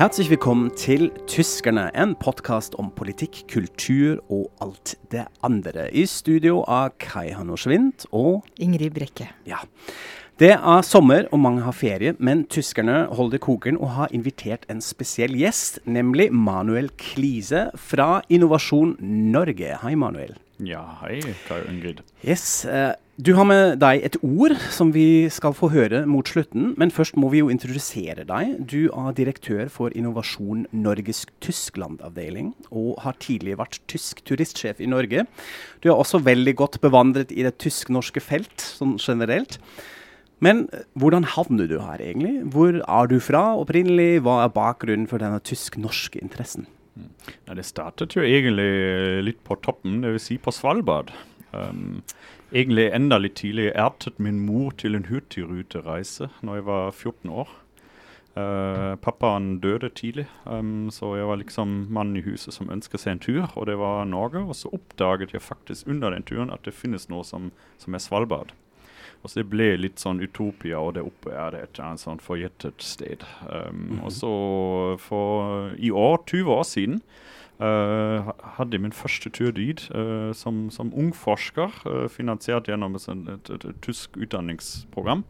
Herzlich 0.00 0.30
willkommen 0.30 0.70
til 0.76 1.10
Tyskerne, 1.28 1.90
en 1.92 2.14
podkast 2.16 2.72
om 2.80 2.86
politikk, 2.96 3.42
kultur 3.52 4.22
og 4.32 4.46
alt 4.64 4.94
det 5.12 5.26
andre. 5.44 5.90
I 5.92 6.06
studio 6.08 6.62
av 6.64 6.94
Kai 6.96 7.34
Hanno 7.36 7.58
Schwint 7.60 8.06
og 8.08 8.48
Ingrid 8.56 8.94
Brekke. 8.96 9.26
Ja. 9.44 9.60
Det 10.40 10.54
er 10.54 10.86
sommer, 10.88 11.28
og 11.28 11.42
mange 11.44 11.66
har 11.66 11.76
ferie, 11.76 12.14
men 12.16 12.46
tyskerne 12.48 13.10
holder 13.12 13.44
kokeren 13.44 13.76
og 13.76 13.92
har 13.98 14.16
invitert 14.16 14.64
en 14.72 14.80
spesiell 14.80 15.36
gjest, 15.36 15.82
nemlig 15.84 16.30
Manuel 16.32 16.88
Klise 16.96 17.66
fra 17.76 18.22
Innovasjon 18.32 18.96
Norge. 19.04 19.76
Hei, 19.82 19.92
Manuel. 20.00 20.32
Ja, 20.64 20.80
hei, 21.02 21.20
Kai 21.44 21.60
Ingrid. 21.68 22.00
Yes, 22.24 22.64
uh, 22.64 22.94
Du 23.20 23.34
har 23.36 23.44
med 23.44 23.74
deg 23.82 24.04
et 24.06 24.16
ord 24.24 24.54
som 24.72 24.92
vi 24.94 25.26
skal 25.34 25.52
få 25.52 25.68
høre 25.74 26.04
mot 26.08 26.24
slutten, 26.30 26.70
men 26.80 26.92
først 26.94 27.18
må 27.20 27.28
vi 27.32 27.42
jo 27.42 27.50
introdusere 27.52 28.22
deg. 28.24 28.54
Du 28.70 28.86
er 28.86 29.16
direktør 29.18 29.68
for 29.72 29.92
Innovasjon 29.92 30.62
Norges 30.72 31.26
Tyskland-avdeling, 31.44 32.54
og 32.70 33.02
har 33.04 33.18
tidligere 33.20 33.60
vært 33.60 33.80
tysk 33.92 34.22
turistsjef 34.24 34.80
i 34.80 34.88
Norge. 34.88 35.26
Du 35.82 35.90
er 35.90 35.98
også 35.98 36.22
veldig 36.24 36.54
godt 36.62 36.80
bevandret 36.80 37.34
i 37.34 37.44
det 37.44 37.58
tysk-norske 37.60 38.24
felt, 38.24 38.56
sånn 38.78 38.96
generelt. 38.96 39.58
Men 40.40 40.68
eh, 40.72 40.88
hvordan 40.96 41.28
havner 41.34 41.68
du 41.68 41.76
her, 41.82 42.00
egentlig? 42.00 42.38
Hvor 42.56 42.80
er 42.80 43.12
du 43.12 43.18
fra 43.20 43.44
opprinnelig? 43.60 44.22
Hva 44.24 44.46
er 44.46 44.56
bakgrunnen 44.56 45.10
for 45.10 45.20
denne 45.20 45.42
tysk-norske 45.44 46.24
interessen? 46.24 46.70
Mm. 46.96 47.12
Ja, 47.50 47.58
det 47.58 47.68
startet 47.68 48.16
jo 48.16 48.24
egentlig 48.24 48.70
litt 49.28 49.44
på 49.44 49.60
toppen, 49.60 50.00
dvs. 50.06 50.30
Si 50.30 50.40
på 50.40 50.56
Svalbard. 50.56 51.12
Um, 51.50 51.98
egentlig 52.52 52.90
enda 52.94 53.18
litt 53.18 53.38
tidlig. 53.40 53.70
Jeg 53.70 53.78
ertet 53.80 54.18
min 54.18 54.40
mor 54.46 54.70
til 54.78 54.94
en 54.98 55.08
hurtigrutereise 55.10 56.30
når 56.42 56.60
jeg 56.60 56.66
var 56.70 56.90
14 56.90 57.34
år. 57.42 57.50
Uh, 58.30 58.94
pappaen 59.02 59.56
døde 59.58 59.88
tidlig, 59.90 60.28
um, 60.46 60.86
så 60.94 61.16
jeg 61.18 61.26
var 61.26 61.40
liksom 61.40 61.88
mannen 61.90 62.20
i 62.20 62.22
huset 62.22 62.54
som 62.54 62.70
ønsket 62.70 63.02
seg 63.02 63.16
en 63.16 63.22
tur, 63.24 63.48
og 63.58 63.66
det 63.66 63.74
var 63.80 64.06
Norge. 64.06 64.44
Og 64.46 64.54
så 64.56 64.70
oppdaget 64.72 65.34
jeg 65.34 65.42
faktisk 65.42 65.90
under 65.90 66.14
den 66.14 66.22
turen 66.22 66.52
at 66.54 66.62
det 66.64 66.76
finnes 66.76 67.08
noe 67.10 67.26
som, 67.26 67.50
som 67.82 67.94
er 67.94 68.02
Svalbard. 68.02 68.54
Og 69.20 69.28
så 69.28 69.42
Det 69.42 69.50
ble 69.50 69.74
litt 69.76 70.00
sånn 70.00 70.22
utopia, 70.22 70.78
og 70.78 70.94
der 70.96 71.04
oppe 71.04 71.34
er 71.34 71.50
det 71.52 71.64
et 71.64 71.80
annet 71.82 72.00
sånn 72.00 72.22
forjettet 72.22 72.80
sted. 72.82 73.26
Um, 73.50 73.74
mm 73.74 73.98
-hmm. 73.98 74.04
Og 74.04 74.12
så 74.12 74.96
for 74.98 75.74
i 75.76 75.90
år, 75.90 76.22
20 76.26 76.52
år 76.52 76.62
siden, 76.62 77.02
uh, 77.60 78.30
hadde 78.56 78.80
min 78.80 78.94
første 78.96 79.30
tur 79.30 79.52
dit 79.56 79.82
uh, 79.94 80.32
som, 80.36 80.68
som 80.74 80.92
ung 80.96 81.12
forsker, 81.16 81.76
uh, 81.86 82.06
finansiert 82.10 82.70
gjennom 82.70 82.96
et, 82.98 83.08
et, 83.08 83.52
et, 83.54 83.66
et 83.70 83.82
tysk 83.84 84.16
utdanningsprogram. 84.20 85.24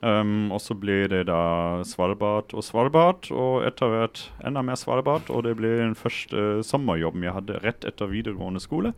Um, 0.00 0.48
og 0.48 0.62
så 0.64 0.72
ble 0.80 1.02
det 1.12 1.26
da 1.28 1.80
Svalbard 1.84 2.54
og 2.56 2.64
Svalbard, 2.64 3.28
og 3.32 3.66
etter 3.68 3.92
hvert 3.92 4.22
enda 4.44 4.62
mer 4.64 4.78
Svalbard. 4.80 5.28
Og 5.28 5.44
det 5.44 5.56
ble 5.58 5.74
den 5.82 5.96
første 5.98 6.62
sommerjobben 6.64 7.26
jeg 7.26 7.36
hadde 7.36 7.60
rett 7.64 7.84
etter 7.88 8.08
videregående 8.12 8.62
skole. 8.64 8.94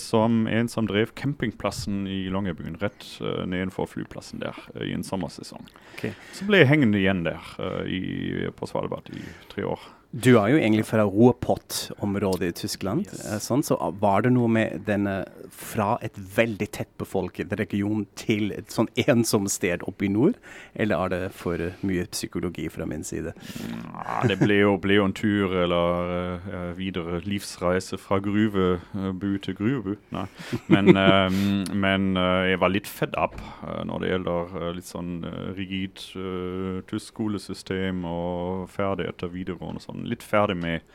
Som 0.00 0.46
en 0.48 0.66
som 0.72 0.86
drev 0.88 1.12
campingplassen 1.14 2.06
i 2.08 2.22
Longyearbyen, 2.32 2.78
rett 2.80 3.04
nedenfor 3.46 3.86
flyplassen 3.86 4.40
der 4.40 4.56
i 4.80 4.94
en 4.96 5.04
sommersesong. 5.06 5.68
Okay. 5.92 6.16
Så 6.34 6.48
ble 6.48 6.62
jeg 6.62 6.70
hengende 6.72 6.98
igjen 6.98 7.20
der 7.26 7.52
i, 7.86 8.48
på 8.56 8.66
Svalbard 8.66 9.12
i 9.12 9.22
tre 9.52 9.68
år. 9.68 9.84
Du 10.08 10.38
er 10.38 10.54
jo 10.54 10.56
egentlig 10.56 10.86
fra 10.88 11.02
Ruhrpott-området 11.04 12.46
i 12.48 12.54
Tyskland. 12.56 13.04
Yes. 13.04 13.26
Eh, 13.28 13.40
sånn, 13.44 13.60
så 13.60 13.76
var 14.00 14.22
det 14.24 14.30
noe 14.32 14.48
med 14.48 14.86
denne 14.86 15.18
fra 15.52 15.98
et 16.00 16.16
veldig 16.16 16.68
tett 16.72 16.88
befolket 16.96 17.52
region 17.60 18.06
til 18.16 18.54
et 18.56 18.72
sånn 18.72 18.88
ensomt 19.04 19.52
sted 19.52 19.84
oppe 19.84 20.06
i 20.06 20.10
nord? 20.12 20.38
Eller 20.72 20.96
er 20.96 21.12
det 21.12 21.20
for 21.36 21.60
mye 21.84 22.06
psykologi 22.08 22.70
fra 22.72 22.86
min 22.88 23.04
side? 23.04 23.34
Ja, 23.92 24.22
det 24.30 24.38
ble 24.40 24.56
jo, 24.62 24.78
ble 24.80 24.96
jo, 24.96 25.04
en 25.10 25.16
tur 25.18 25.52
eller 25.66 26.14
uh, 26.48 26.72
videre 26.78 27.20
livsreise 27.28 28.00
fra 28.00 28.16
gruvebu 28.24 29.28
til 29.44 29.58
gruvebu. 29.60 29.98
Nei. 30.16 30.24
Men, 30.72 30.88
uh, 30.96 31.28
men 31.84 32.14
uh, 32.16 32.48
jeg 32.48 32.62
var 32.64 32.72
litt 32.72 32.88
fed 32.88 33.12
up 33.20 33.36
når 33.84 34.00
det 34.00 34.12
gjelder 34.14 34.56
litt 34.78 34.88
sånn 34.88 35.14
rigid 35.58 36.00
tysk 36.88 37.12
skolesystem 37.12 38.00
og 38.08 38.68
ferdig 38.72 39.10
etter 39.12 39.28
videregående. 39.36 39.84
sånn 39.84 39.97
litt 40.06 40.24
ferdig 40.26 40.58
med, 40.60 40.86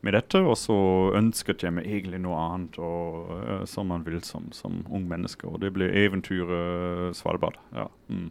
med, 0.00 0.16
dette. 0.16 0.40
Og 0.42 0.56
så 0.58 0.76
ønsket 1.18 1.64
jeg 1.66 1.76
meg 1.76 1.86
egentlig 1.86 2.22
noe 2.24 2.40
annet 2.48 2.80
og, 2.82 3.32
uh, 3.34 3.62
som 3.68 3.90
man 3.92 4.06
vil 4.06 4.20
som, 4.26 4.50
som, 4.56 4.82
ung 4.88 5.08
menneske. 5.10 5.46
Og 5.48 5.60
det 5.64 5.72
ble 5.76 5.90
eventyret 6.04 7.16
Svalbard. 7.18 7.60
Ja. 7.76 7.88
Mm. 8.08 8.30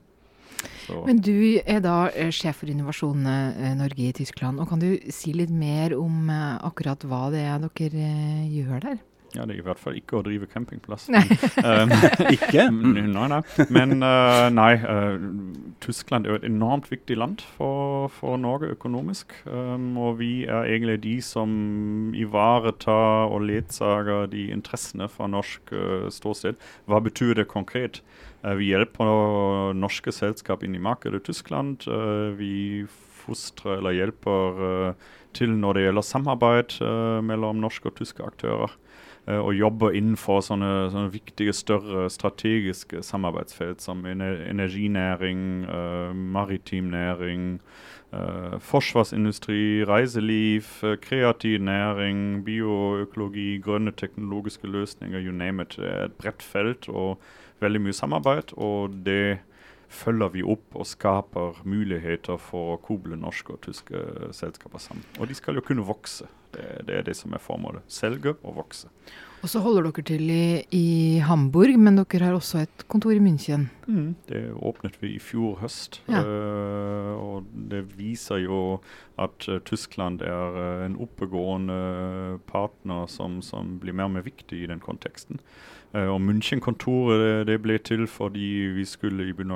Men 1.06 1.20
du 1.22 1.60
er 1.70 1.84
da 1.86 2.08
eh, 2.18 2.32
sjef 2.34 2.64
for 2.64 2.72
Innovasjon 2.72 3.28
eh, 3.30 3.76
Norge 3.78 4.08
i 4.08 4.16
Tyskland. 4.16 4.58
og 4.60 4.72
Kan 4.72 4.82
du 4.82 4.90
si 5.14 5.36
litt 5.36 5.54
mer 5.54 5.94
om 5.98 6.32
akkurat 6.32 7.04
hva 7.06 7.28
det 7.34 7.44
er 7.46 7.62
dere 7.68 8.10
gjør 8.50 8.82
der? 8.88 8.98
Ja, 9.38 9.46
det 9.46 9.54
er 9.54 9.62
i 9.62 9.66
hvert 9.68 9.82
fall 9.82 9.98
ikke 10.00 10.18
å 10.18 10.24
drive 10.26 10.48
campingplass. 10.50 11.06
Nei. 11.14 11.22
um, 11.62 11.92
ikke? 12.36 12.64
Nei, 12.74 13.28
nei. 13.30 13.42
Men 13.74 14.00
uh, 14.02 14.48
nei, 14.50 14.72
uh, 14.82 15.20
Tyskland 15.84 16.26
er 16.26 16.34
jo 16.34 16.40
et 16.40 16.48
enormt 16.50 16.90
viktig 16.90 17.20
land 17.20 17.44
for, 17.58 18.08
for 18.16 18.40
Norge 18.42 18.72
økonomisk. 18.74 19.36
Um, 19.46 19.92
og 20.02 20.18
vi 20.24 20.32
er 20.50 20.72
egentlig 20.72 20.98
de 21.06 21.16
som 21.26 21.52
ivaretar 22.18 23.30
og 23.30 23.46
ledsager 23.46 24.26
de 24.32 24.48
interessene 24.56 25.10
fra 25.12 25.30
norsk 25.30 25.76
uh, 25.76 26.08
ståsted. 26.14 26.58
Hva 26.90 27.04
betyr 27.06 27.38
det 27.38 27.52
konkret? 27.52 28.02
vi 28.56 28.68
hjelper 28.70 29.74
norske 29.76 30.12
selskap 30.14 30.62
inn 30.64 30.76
i 30.78 30.80
markedet 30.80 31.20
i 31.20 31.24
Tyskland. 31.26 31.84
vi 32.38 32.86
fostrer 33.26 33.82
eller 33.82 33.96
hjelper 33.98 34.94
til 35.36 35.56
når 35.58 35.76
det 35.76 35.84
gjelder 35.84 36.06
samarbeid 36.06 36.76
mellom 37.28 37.60
norske 37.60 37.90
og 37.90 37.98
tyske 37.98 38.24
aktører. 38.24 38.78
Eh, 39.28 39.40
og 39.44 39.58
jobber 39.58 39.96
innenfor 39.98 40.40
sånne, 40.46 40.72
sånne, 40.94 41.12
viktige, 41.12 41.54
større 41.56 42.06
strategiske 42.12 43.02
samarbeidsfelt 43.04 43.84
som 43.84 44.06
energinæring, 44.08 45.42
uh, 45.68 46.16
maritim 46.16 46.88
næring, 46.94 47.60
uh, 48.16 48.56
forsvarsindustri, 48.64 49.84
reiseliv, 49.88 50.70
uh, 50.84 50.96
kreativ 51.04 51.60
næring, 51.60 52.46
bioøkologi, 52.48 53.60
grønne 53.64 53.92
teknologiske 53.92 54.68
løsninger, 54.68 55.20
you 55.20 55.36
name 55.36 55.62
it. 55.62 55.76
Det 55.76 55.92
er 55.92 56.06
et 56.06 56.18
bredt 56.22 56.44
felt 56.44 56.88
og 56.90 57.20
veldig 57.60 57.82
mye 57.82 58.00
samarbeid. 58.00 58.56
og 58.56 58.96
det 59.06 59.40
følger 59.90 60.34
vi 60.34 60.44
opp 60.44 60.76
og 60.76 60.88
skaper 60.88 61.62
muligheter 61.68 62.40
for 62.42 62.76
å 62.76 62.82
koble 62.84 63.20
norske 63.20 63.56
og 63.56 63.62
tyske 63.66 64.32
selskaper 64.36 64.84
sammen. 64.84 65.06
Og 65.20 65.30
de 65.30 65.38
skal 65.38 65.58
jo 65.58 65.66
kunne 65.66 65.86
vokse. 65.88 66.28
Det, 66.54 66.64
det, 66.88 66.94
er 66.96 67.08
det 67.08 67.16
som 67.20 67.34
er 67.36 67.44
formålet. 67.44 67.84
Selge 67.92 68.38
og 68.42 68.56
vokse. 68.62 68.88
Og 69.44 69.52
så 69.52 69.60
holder 69.62 69.86
dere 69.86 70.04
til 70.08 70.32
i, 70.34 70.46
i, 70.74 70.88
Hamburg, 71.22 71.76
men 71.78 72.00
dere 72.00 72.30
har 72.30 72.38
også 72.38 72.64
et 72.64 72.86
kontor 72.90 73.14
i 73.14 73.22
München. 73.22 73.68
Mm, 73.86 74.16
det 74.30 74.42
åpnet 74.56 74.98
vi 75.02 75.14
i 75.16 75.22
fjor 75.22 75.60
høst. 75.62 76.00
Ja. 76.10 76.24
Uh, 76.26 77.12
og 77.22 77.52
det 77.70 77.84
viser 78.00 78.42
jo 78.42 78.62
at 79.22 79.46
uh, 79.52 79.60
Tyskland 79.68 80.24
er 80.26 80.58
uh, 80.58 80.86
en 80.88 80.98
oppegående 81.04 82.40
partner 82.50 83.06
som, 83.12 83.42
som, 83.46 83.78
blir 83.82 83.94
mer 83.94 84.10
og 84.10 84.18
mer 84.18 84.26
viktig 84.26 84.64
i 84.64 84.72
den 84.72 84.82
konteksten. 84.82 85.44
Og 85.94 86.20
München-kontoret 86.22 87.48
det, 87.48 87.62
ble 87.64 87.78
til 87.80 88.08
fordi 88.12 88.50
vi 88.76 88.84
skulle 88.86 89.30
i 89.30 89.34
bunn 89.34 89.54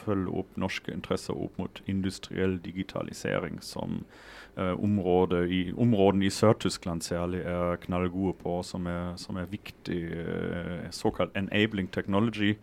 følge 0.00 0.32
opp 0.40 0.56
norske 0.60 0.92
interesser 0.94 1.36
opp 1.36 1.58
mot 1.60 1.80
industriell 1.90 2.58
digitalisering, 2.64 3.60
som 3.62 4.00
uh, 4.56 4.74
området 4.80 5.44
i, 5.52 5.60
i 5.70 6.30
Sør-Tyskland 6.30 7.02
særlig 7.02 7.42
er 7.44 7.76
knallgode 7.84 8.34
på, 8.40 8.62
som 8.66 8.86
er, 8.86 9.16
som 9.16 9.36
er 9.36 9.50
viktig 9.50 10.00
Uh, 10.10 10.90
såkalt 10.90 11.36
enabling 11.36 11.90
technology, 11.92 12.56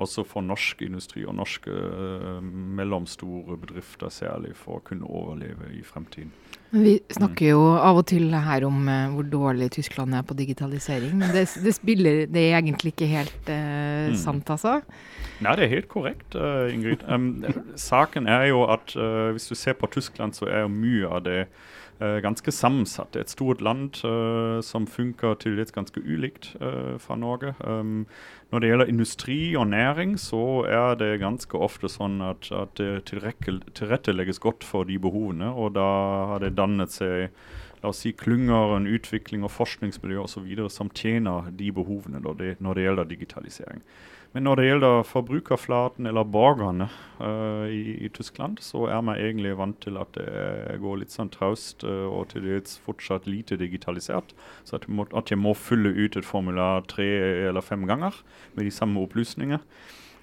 også 0.00 0.24
for 0.26 0.42
norsk 0.42 0.82
industri 0.82 1.22
og 1.26 1.36
norske 1.38 1.70
uh, 1.70 2.40
mellomstore 2.42 3.56
bedrifter 3.62 4.10
særlig, 4.12 4.54
for 4.58 4.80
å 4.80 4.84
kunne 4.84 5.06
overleve 5.06 5.70
i 5.76 5.82
fremtiden. 5.86 6.32
Vi 6.74 6.96
snakker 7.14 7.52
jo 7.52 7.60
av 7.78 8.00
og 8.00 8.08
til 8.10 8.32
her 8.34 8.66
om 8.66 8.88
uh, 8.88 9.12
hvor 9.14 9.28
dårlig 9.30 9.70
Tyskland 9.76 10.16
er 10.18 10.24
på 10.26 10.34
digitalisering, 10.38 11.14
men 11.20 11.30
det, 11.34 11.46
det, 11.62 11.76
spiller, 11.76 12.24
det 12.26 12.48
er 12.48 12.58
egentlig 12.58 12.94
ikke 12.96 13.10
helt 13.12 13.52
uh, 13.52 14.10
mm. 14.10 14.18
sant, 14.18 14.50
altså? 14.50 14.80
Nei, 15.44 15.54
det 15.58 15.66
er 15.66 15.74
helt 15.76 15.90
korrekt, 15.90 16.34
Ingrid. 16.72 17.02
Um, 17.10 17.44
saken 17.78 18.26
er 18.30 18.48
jo 18.52 18.64
at 18.70 18.94
hvis 19.34 19.48
du 19.50 19.56
ser 19.58 19.74
på 19.78 19.90
Tyskland, 19.90 20.34
så 20.38 20.46
er 20.46 20.62
jo 20.64 20.70
mye 20.72 21.10
av 21.10 21.24
det 21.26 21.40
ganske 21.98 22.52
sammensatt. 22.52 23.16
Et 23.16 23.30
stort 23.30 23.60
land 23.62 24.00
uh, 24.04 24.60
som 24.64 24.86
funker 24.86 25.36
til 25.40 25.58
dels 25.58 25.72
ganske 25.72 26.00
ulikt 26.02 26.50
uh, 26.60 26.96
fra 26.98 27.16
Norge. 27.16 27.54
Um, 27.60 28.06
når 28.50 28.60
det 28.60 28.70
gjelder 28.70 28.90
industri 28.90 29.38
og 29.56 29.68
næring, 29.70 30.16
så 30.20 30.64
er 30.68 30.98
det 30.98 31.20
ganske 31.22 31.58
ofte 31.58 31.88
sånn 31.90 32.20
at, 32.22 32.50
at 32.54 32.74
det 32.78 33.06
tilrettelegges 33.10 34.42
godt 34.42 34.66
for 34.66 34.86
de 34.88 34.98
behovene. 34.98 35.52
Og 35.54 35.74
da 35.78 35.90
har 36.32 36.44
det 36.44 36.56
dannet 36.58 36.94
seg 36.94 37.30
la 37.84 37.92
oss 37.92 38.00
si, 38.04 38.14
klynger, 38.16 38.76
en 38.78 38.88
utvikling 38.88 39.44
og 39.44 39.52
forskningsmiljø 39.52 40.24
osv. 40.24 40.48
som 40.72 40.90
tjener 40.90 41.50
de 41.52 41.70
behovene 41.74 42.22
når 42.24 42.38
det, 42.40 42.52
når 42.64 42.74
det 42.74 42.86
gjelder 42.86 43.10
digitalisering. 43.10 43.82
Men 44.34 44.48
når 44.48 44.58
det 44.58 44.64
gjelder 44.66 45.04
forbrukerflaten 45.06 46.08
eller 46.10 46.26
borgerne 46.26 46.88
uh, 47.20 47.70
i, 47.70 47.94
i, 48.02 48.08
Tyskland, 48.10 48.58
så 48.58 48.88
er 48.90 49.04
man 49.06 49.20
egentlig 49.20 49.52
vant 49.60 49.78
til 49.84 49.94
at 50.00 50.10
det 50.18 50.80
går 50.82 50.98
litt 51.04 51.14
sånn 51.14 51.30
traust 51.30 51.86
uh, 51.86 52.08
og 52.10 52.32
til 52.32 52.48
dels 52.48 52.74
fortsatt 52.82 53.28
lite 53.30 53.60
digitalisert. 53.60 54.34
Så 54.66 54.80
at, 54.80 54.88
må, 54.90 55.06
at 55.14 55.30
jeg 55.30 55.38
må 55.38 55.54
fylle 55.54 55.94
ut 55.94 56.18
et 56.18 56.26
formular 56.26 56.82
tre 56.90 57.06
eller 57.46 57.62
fem 57.62 57.86
ganger 57.86 58.18
med 58.58 58.66
de 58.66 58.74
samme 58.74 59.06
opplysninger. 59.06 59.62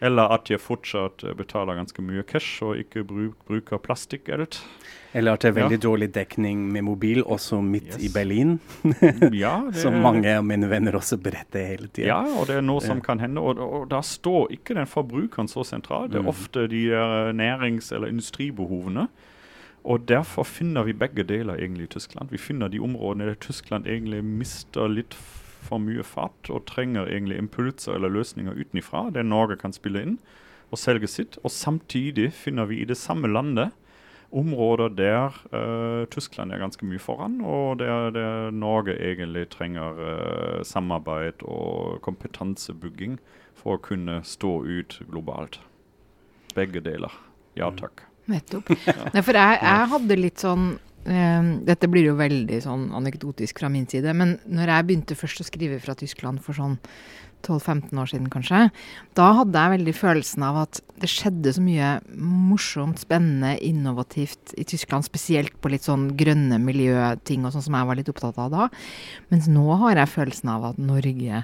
Eller 0.02 0.34
at 0.34 0.50
jeg 0.50 0.62
fortsatt 0.62 1.22
eh, 1.24 1.36
betaler 1.38 1.78
ganske 1.78 2.02
mye 2.02 2.24
cash 2.26 2.64
og 2.66 2.80
ikke 2.82 3.04
bruk, 3.06 3.36
bruker 3.46 3.82
plastikkgeld. 3.82 4.58
Eller 5.14 5.36
at 5.36 5.44
det 5.44 5.52
er 5.52 5.58
veldig 5.60 5.78
ja. 5.78 5.84
dårlig 5.84 6.08
dekning 6.16 6.64
med 6.72 6.86
mobil, 6.88 7.22
også 7.22 7.60
midt 7.62 7.92
yes. 7.92 8.00
i 8.08 8.10
Berlin. 8.14 8.56
ja, 9.36 9.58
det, 9.68 9.82
Som 9.84 10.00
mange 10.02 10.32
av 10.40 10.46
mine 10.48 10.70
venner 10.72 10.96
også 10.98 11.20
beretter 11.22 11.68
hele 11.74 11.90
tiden. 11.92 12.10
Ja, 12.10 12.22
og 12.24 12.48
det 12.50 12.58
er 12.58 12.66
noe 12.66 12.82
som 12.82 13.02
ja. 13.02 13.06
kan 13.12 13.22
hende. 13.22 13.44
Og, 13.44 13.62
og, 13.62 13.90
da 13.92 14.00
står 14.06 14.56
ikke 14.58 14.78
den 14.80 14.90
forbrukeren 14.90 15.52
så 15.52 15.68
sentralt. 15.68 16.14
Det 16.16 16.22
er 16.22 16.26
mm. 16.26 16.32
ofte 16.32 16.66
de 16.72 16.86
nærings- 17.38 17.92
eller 17.94 18.10
industribehovene. 18.10 19.10
Og 19.84 20.08
derfor 20.08 20.46
finner 20.46 20.86
vi 20.86 20.94
begge 20.94 21.26
deler 21.28 21.58
egentlig 21.58 21.90
i 21.90 21.94
Tyskland. 21.98 22.30
Vi 22.32 22.42
finner 22.42 22.70
de 22.70 22.82
områdene 22.82 23.32
der 23.32 23.38
Tyskland 23.42 23.90
egentlig 23.90 24.24
mister 24.26 24.90
litt 24.90 25.18
for 25.62 25.82
mye 25.82 26.04
fart 26.06 26.50
og 26.50 26.66
trenger 26.70 27.10
egentlig 27.10 27.40
impulser 27.42 27.98
eller 27.98 28.14
løsninger 28.14 28.58
utenfra, 28.58 29.10
der 29.14 29.28
Norge 29.28 29.60
kan 29.62 29.76
spille 29.76 30.02
inn 30.02 30.18
og 30.72 30.80
selge 30.80 31.10
sitt. 31.12 31.38
Og 31.46 31.54
samtidig 31.54 32.32
finner 32.34 32.70
vi 32.70 32.82
i 32.82 32.88
det 32.88 32.98
samme 33.00 33.30
landet 33.32 33.72
områder 34.32 34.94
der 34.96 35.36
uh, 35.52 36.08
Tyskland 36.12 36.54
er 36.54 36.62
ganske 36.62 36.86
mye 36.88 37.00
foran, 37.00 37.42
og 37.44 37.80
der, 37.80 38.14
der 38.16 38.52
Norge 38.56 38.96
egentlig 38.96 39.50
trenger 39.52 40.00
uh, 40.00 40.62
samarbeid 40.64 41.44
og 41.44 42.00
kompetansebygging 42.06 43.20
for 43.60 43.76
å 43.76 43.84
kunne 43.84 44.22
stå 44.24 44.62
ut 44.64 45.02
globalt. 45.12 45.60
Begge 46.56 46.80
deler. 46.84 47.12
Ja 47.60 47.70
mm. 47.72 47.82
takk. 47.84 48.06
Nettopp. 48.32 48.72
Ja. 48.88 49.22
for 49.26 49.36
jeg, 49.36 49.60
jeg 49.60 49.92
hadde 49.94 50.18
litt 50.20 50.42
sånn 50.42 50.72
dette 51.04 51.90
blir 51.90 52.12
jo 52.12 52.20
veldig 52.20 52.60
sånn 52.62 52.92
anekdotisk 52.94 53.64
fra 53.64 53.72
min 53.74 53.88
side, 53.90 54.14
men 54.14 54.36
når 54.46 54.76
jeg 54.76 54.88
begynte 54.88 55.18
først 55.18 55.42
å 55.42 55.48
skrive 55.48 55.80
fra 55.82 55.96
Tyskland 55.98 56.44
for 56.46 56.58
sånn 56.58 56.78
12-15 57.42 57.98
år 57.98 58.10
siden, 58.12 58.30
kanskje, 58.30 58.68
da 59.18 59.32
hadde 59.40 59.58
jeg 59.58 59.74
veldig 59.74 59.96
følelsen 59.98 60.46
av 60.46 60.60
at 60.62 60.82
det 61.02 61.10
skjedde 61.10 61.56
så 61.56 61.64
mye 61.66 61.90
morsomt, 62.14 63.02
spennende, 63.02 63.56
innovativt 63.66 64.54
i 64.62 64.66
Tyskland. 64.70 65.08
Spesielt 65.08 65.56
på 65.58 65.72
litt 65.74 65.88
sånn 65.88 66.12
grønne 66.20 66.62
miljøting 66.62 67.46
og 67.46 67.56
sånn 67.56 67.66
som 67.66 67.78
jeg 67.80 67.90
var 67.90 67.98
litt 67.98 68.12
opptatt 68.14 68.38
av 68.42 68.54
da. 68.54 68.70
Mens 69.34 69.50
nå 69.50 69.66
har 69.82 69.98
jeg 69.98 70.14
følelsen 70.14 70.54
av 70.54 70.72
at 70.72 70.82
Norge 70.82 71.42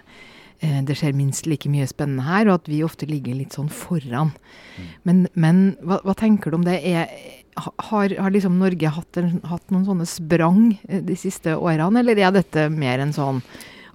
det 0.59 0.98
skjer 0.98 1.13
minst 1.18 1.45
like 1.50 1.69
mye 1.69 1.88
spennende 1.89 2.25
her, 2.25 2.48
og 2.48 2.62
at 2.62 2.69
vi 2.71 2.83
ofte 2.86 3.09
ligger 3.09 3.38
litt 3.38 3.57
sånn 3.57 3.69
foran. 3.69 4.33
Mm. 4.77 4.88
Men, 5.04 5.24
men 5.33 5.63
hva, 5.86 6.00
hva, 6.06 6.15
tenker 6.18 6.51
du 6.51 6.59
om 6.59 6.65
det? 6.65 6.80
Er, 6.81 7.12
har, 7.57 8.13
har 8.18 8.33
liksom 8.33 8.59
Norge 8.62 8.94
hatt, 8.94 9.19
en, 9.21 9.39
hatt, 9.50 9.65
noen 9.74 9.86
sånne 9.88 10.07
sprang 10.09 10.62
eh, 10.88 11.01
de 11.06 11.18
siste 11.19 11.56
årene, 11.57 12.01
eller 12.01 12.21
er 12.21 12.33
dette 12.36 12.68
mer 12.74 13.04
en 13.04 13.13
sånn 13.15 13.42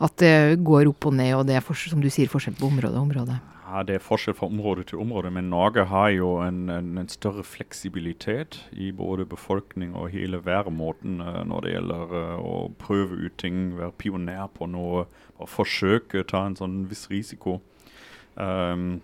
at 0.02 0.16
det 0.18 0.58
går 0.66 0.88
opp 0.90 1.10
og 1.10 1.16
ned, 1.18 1.34
og 1.38 1.46
det 1.46 1.58
er 1.58 1.66
som 1.78 2.02
du 2.02 2.10
sier, 2.10 2.30
forskjell 2.30 2.56
på 2.58 2.70
område 2.70 2.96
og 2.96 3.06
område? 3.06 3.38
Ja, 3.72 3.82
Det 3.82 3.94
er 3.94 4.02
forskjell 4.04 4.34
fra 4.36 4.46
område 4.52 4.82
til 4.84 5.00
område, 5.00 5.30
men 5.32 5.46
Norge 5.48 5.86
har 5.88 6.10
jo 6.12 6.34
en, 6.44 6.69
en, 6.69 6.98
en 7.00 7.08
større 7.08 7.40
fleksibilitet 7.40 8.58
i 8.72 8.90
både 8.92 9.24
befolkning 9.24 9.94
og 9.96 10.10
hele 10.12 10.42
væremåten 10.44 11.22
uh, 11.24 11.38
når 11.48 11.64
det 11.64 11.72
gjelder 11.72 12.12
uh, 12.12 12.42
å 12.44 12.56
prøve 12.82 13.16
ut 13.16 13.38
ting, 13.40 13.62
være 13.78 13.94
pioner 13.96 14.50
på 14.52 14.69
noe, 14.69 15.06
og 15.40 15.48
forsøke 15.48 16.20
å 16.20 16.28
ta 16.28 16.42
en 16.44 16.58
sånn 16.58 16.82
viss 16.90 17.06
risiko. 17.08 17.62
Um, 18.36 19.00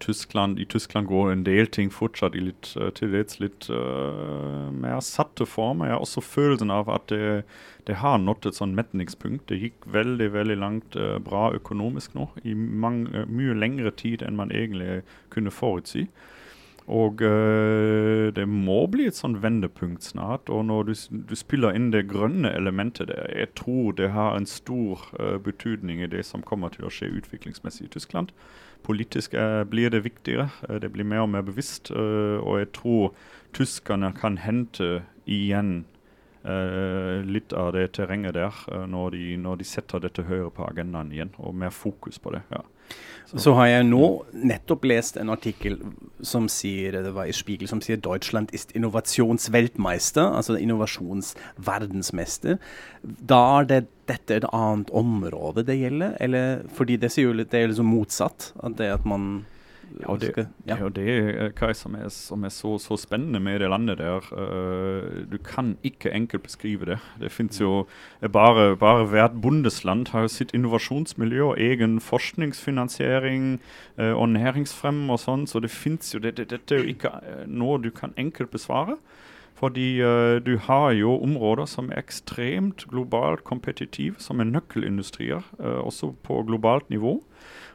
Tyskland, 0.00 0.58
I 0.58 0.64
Tyskland 0.64 1.06
går 1.06 1.32
en 1.32 1.44
del 1.44 1.66
ting 1.66 1.90
fortsatt 1.92 2.36
i 2.38 2.42
litt, 2.46 2.72
uh, 2.80 2.88
til 2.96 3.12
dels 3.12 3.38
litt 3.42 3.68
uh, 3.70 4.70
mer 4.72 5.00
satte 5.04 5.46
former. 5.46 5.88
Jeg 5.90 5.96
har 5.96 6.06
også 6.06 6.24
følelsen 6.24 6.72
av 6.74 6.90
at 6.92 7.08
det, 7.12 7.42
det 7.88 7.98
har 8.00 8.20
nådd 8.22 8.48
et 8.48 8.58
sånn 8.58 8.76
metningspunkt. 8.78 9.48
Det 9.50 9.60
gikk 9.60 9.88
veldig 9.94 10.30
veldig 10.34 10.58
langt 10.60 10.98
uh, 10.98 11.18
bra 11.22 11.50
økonomisk 11.56 12.16
nå, 12.18 12.28
i 12.44 12.54
mange, 12.54 13.26
mye 13.28 13.56
lengre 13.58 13.94
tid 13.96 14.24
enn 14.26 14.38
man 14.38 14.54
egentlig 14.54 15.02
kunne 15.34 15.54
forutsi. 15.54 16.08
Og 16.90 17.22
det 17.22 18.44
må 18.50 18.80
bli 18.90 19.04
et 19.06 19.14
sånn 19.14 19.36
vendepunkt 19.38 20.02
snart. 20.02 20.50
Og 20.50 20.64
når 20.66 20.88
du, 20.88 20.92
du, 21.30 21.34
spiller 21.38 21.76
inn 21.78 21.92
det 21.94 22.08
grønne 22.10 22.50
elementet 22.50 23.06
der, 23.12 23.28
jeg 23.30 23.52
tror 23.60 23.94
det 24.00 24.08
har 24.16 24.34
en 24.34 24.48
stor 24.50 25.04
betydning 25.44 26.02
i 26.02 26.10
det 26.10 26.24
som 26.26 26.42
kommer 26.42 26.74
til 26.74 26.88
å 26.88 26.90
skje 26.90 27.12
utviklingsmessig 27.20 27.86
i 27.86 27.92
Tyskland. 27.94 28.34
Politisk 28.82 29.34
er, 29.34 29.64
blir 29.64 29.90
det 29.90 30.04
viktigere. 30.04 30.50
Eh, 30.68 30.80
det 30.80 30.92
blir 30.92 31.06
mer 31.06 31.24
og 31.24 31.30
mer 31.34 31.46
bevisst. 31.46 31.90
Eh, 31.90 32.38
og 32.42 32.58
jeg 32.58 32.72
tror 32.74 33.14
tyskerne 33.54 34.12
kan 34.18 34.38
hente 34.42 35.02
igjen 35.26 35.84
Uh, 36.42 37.22
litt 37.22 37.52
av 37.54 37.68
det 37.70 37.92
terrenget 37.94 38.34
der 38.34 38.56
når, 38.90 39.12
de, 39.14 39.36
når, 39.38 39.60
de, 39.60 39.66
setter 39.70 40.00
dette 40.02 40.24
høyere 40.26 40.50
på 40.50 40.64
agendaen 40.66 41.12
igjen, 41.14 41.30
og 41.38 41.54
mer 41.54 41.70
fokus 41.70 42.18
på 42.18 42.32
det. 42.34 42.40
ja. 42.50 42.64
Så. 43.32 43.38
Så 43.38 43.52
har 43.56 43.66
jeg 43.70 43.84
nå 43.88 44.06
nettopp 44.36 44.84
lest 44.84 45.16
en 45.16 45.32
artikkel 45.32 45.78
som 46.20 46.48
sier 46.52 46.92
det 46.92 47.14
var 47.16 47.24
i 47.30 47.32
Spiegel, 47.32 47.68
som 47.70 47.80
sier 47.80 47.96
Deutschland 47.96 48.52
ist 48.52 48.74
Innovationsweltmeister', 48.76 50.36
altså 50.36 50.58
innovasjonsverdensmester. 50.60 52.58
Da 53.02 53.60
er 53.60 53.64
det 53.70 53.86
dette 54.10 54.36
et 54.36 54.44
annet 54.52 54.90
område 54.92 55.64
det 55.64 55.78
gjelder? 55.80 56.12
Eller, 56.20 56.68
fordi 56.76 56.96
det, 57.00 57.10
sier 57.14 57.30
jo, 57.30 57.32
det 57.40 57.54
er 57.56 57.72
liksom 57.72 57.88
motsatt. 57.88 58.52
At 58.60 58.76
det 58.76 58.92
at 58.92 59.08
man 59.08 59.46
ja, 60.00 60.16
det, 60.16 60.46
ja. 60.66 60.76
ja, 60.78 60.88
det 60.88 61.04
er 61.10 61.52
hva 61.58 61.72
som 61.76 61.94
er, 61.98 62.08
som 62.12 62.44
er 62.46 62.52
så, 62.54 62.74
så, 62.80 62.96
spennende 63.00 63.40
med 63.42 63.60
det 63.60 63.68
landet 63.70 63.98
der. 64.00 64.26
Uh, 64.32 65.24
du 65.30 65.38
kan 65.38 65.76
ikke 65.84 66.12
enkelt 66.14 66.44
beskrive 66.46 66.88
det. 66.88 66.98
Det 67.20 67.32
fins 67.32 67.60
jo 67.60 67.86
bare, 68.32 68.76
bare 68.76 69.06
hvert 69.10 69.40
bondesland 69.42 70.08
har 70.12 70.28
sitt 70.32 70.54
innovasjonsmiljø 70.54 71.42
og 71.52 71.60
egen 71.60 72.00
forskningsfinansiering 72.00 73.58
uh, 73.98 74.12
og 74.12 74.28
næringsfrem 74.36 75.04
og 75.10 75.20
sånn, 75.22 75.46
så 75.46 75.62
det 75.62 75.72
fins 75.72 76.14
jo 76.14 76.22
det, 76.22 76.36
det, 76.38 76.50
Dette 76.52 76.76
er 76.76 76.84
jo 76.84 76.94
ikke 76.94 77.12
noe 77.46 77.80
du 77.82 77.90
kan 77.90 78.16
enkelt 78.16 78.52
besvare. 78.54 78.98
Fordi 79.62 80.02
uh, 80.02 80.38
du 80.42 80.56
har 80.58 80.92
jo 80.98 81.18
områder 81.22 81.68
som 81.70 81.92
er 81.92 82.00
ekstremt 82.02 82.86
globalt 82.90 83.44
kompetitive, 83.46 84.18
som 84.18 84.40
er 84.40 84.50
nøkkelindustrier, 84.50 85.44
også 85.58 86.14
på 86.24 86.42
globalt 86.48 86.88
nivå. 86.90 87.20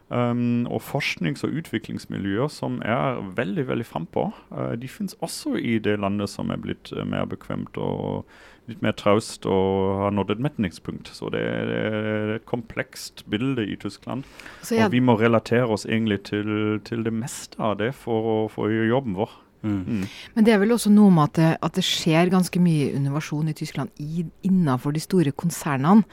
Um, 0.08 0.64
og 0.72 0.80
forsknings- 0.88 1.44
og 1.44 1.52
utviklingsmiljøer 1.60 2.48
som 2.48 2.78
er 2.80 3.18
veldig 3.36 3.66
veldig 3.68 3.86
frampå. 3.86 4.30
Uh, 4.54 4.72
de 4.80 4.88
finnes 4.88 5.18
også 5.20 5.58
i 5.60 5.74
det 5.84 5.98
landet 6.00 6.32
som 6.32 6.48
er 6.54 6.62
blitt 6.64 6.94
uh, 6.96 7.04
mer 7.04 7.26
bekvemt 7.28 7.76
og 7.76 8.24
litt 8.72 8.80
mer 8.84 8.96
traust 9.00 9.44
og 9.48 10.00
har 10.00 10.16
nådd 10.16 10.32
et 10.38 10.44
metningspunkt. 10.44 11.12
Så 11.12 11.32
det 11.36 11.44
det 11.68 11.82
er, 11.90 12.32
et 12.38 12.46
komplekst 12.48 13.26
bilde 13.28 13.66
i 13.68 13.76
Tyskland. 13.80 14.24
Jeg... 14.72 14.86
Og 14.86 14.96
vi 14.96 15.04
må 15.04 15.18
relatere 15.20 15.68
oss 15.68 15.86
egentlig 15.86 16.22
til, 16.32 16.80
til 16.88 17.04
det 17.04 17.14
meste 17.14 17.60
av 17.60 17.78
det 17.82 17.94
for 17.96 18.48
å 18.48 18.72
gjøre 18.72 18.92
jobben 18.92 19.20
vår. 19.20 19.36
Mm. 19.66 20.06
Men 20.36 20.46
det 20.46 20.54
er 20.54 20.60
vel 20.62 20.74
også 20.76 20.92
noe 20.94 21.12
med 21.14 21.32
at 21.32 21.38
det, 21.40 21.52
at 21.66 21.78
det 21.78 21.86
skjer 21.86 22.30
ganske 22.32 22.62
mye 22.62 22.92
innovasjon 22.98 23.50
i 23.50 23.56
Tyskland 23.58 24.02
i, 24.04 24.26
innenfor 24.48 24.94
de 24.96 25.02
store 25.04 25.34
konsernene. 25.36 26.06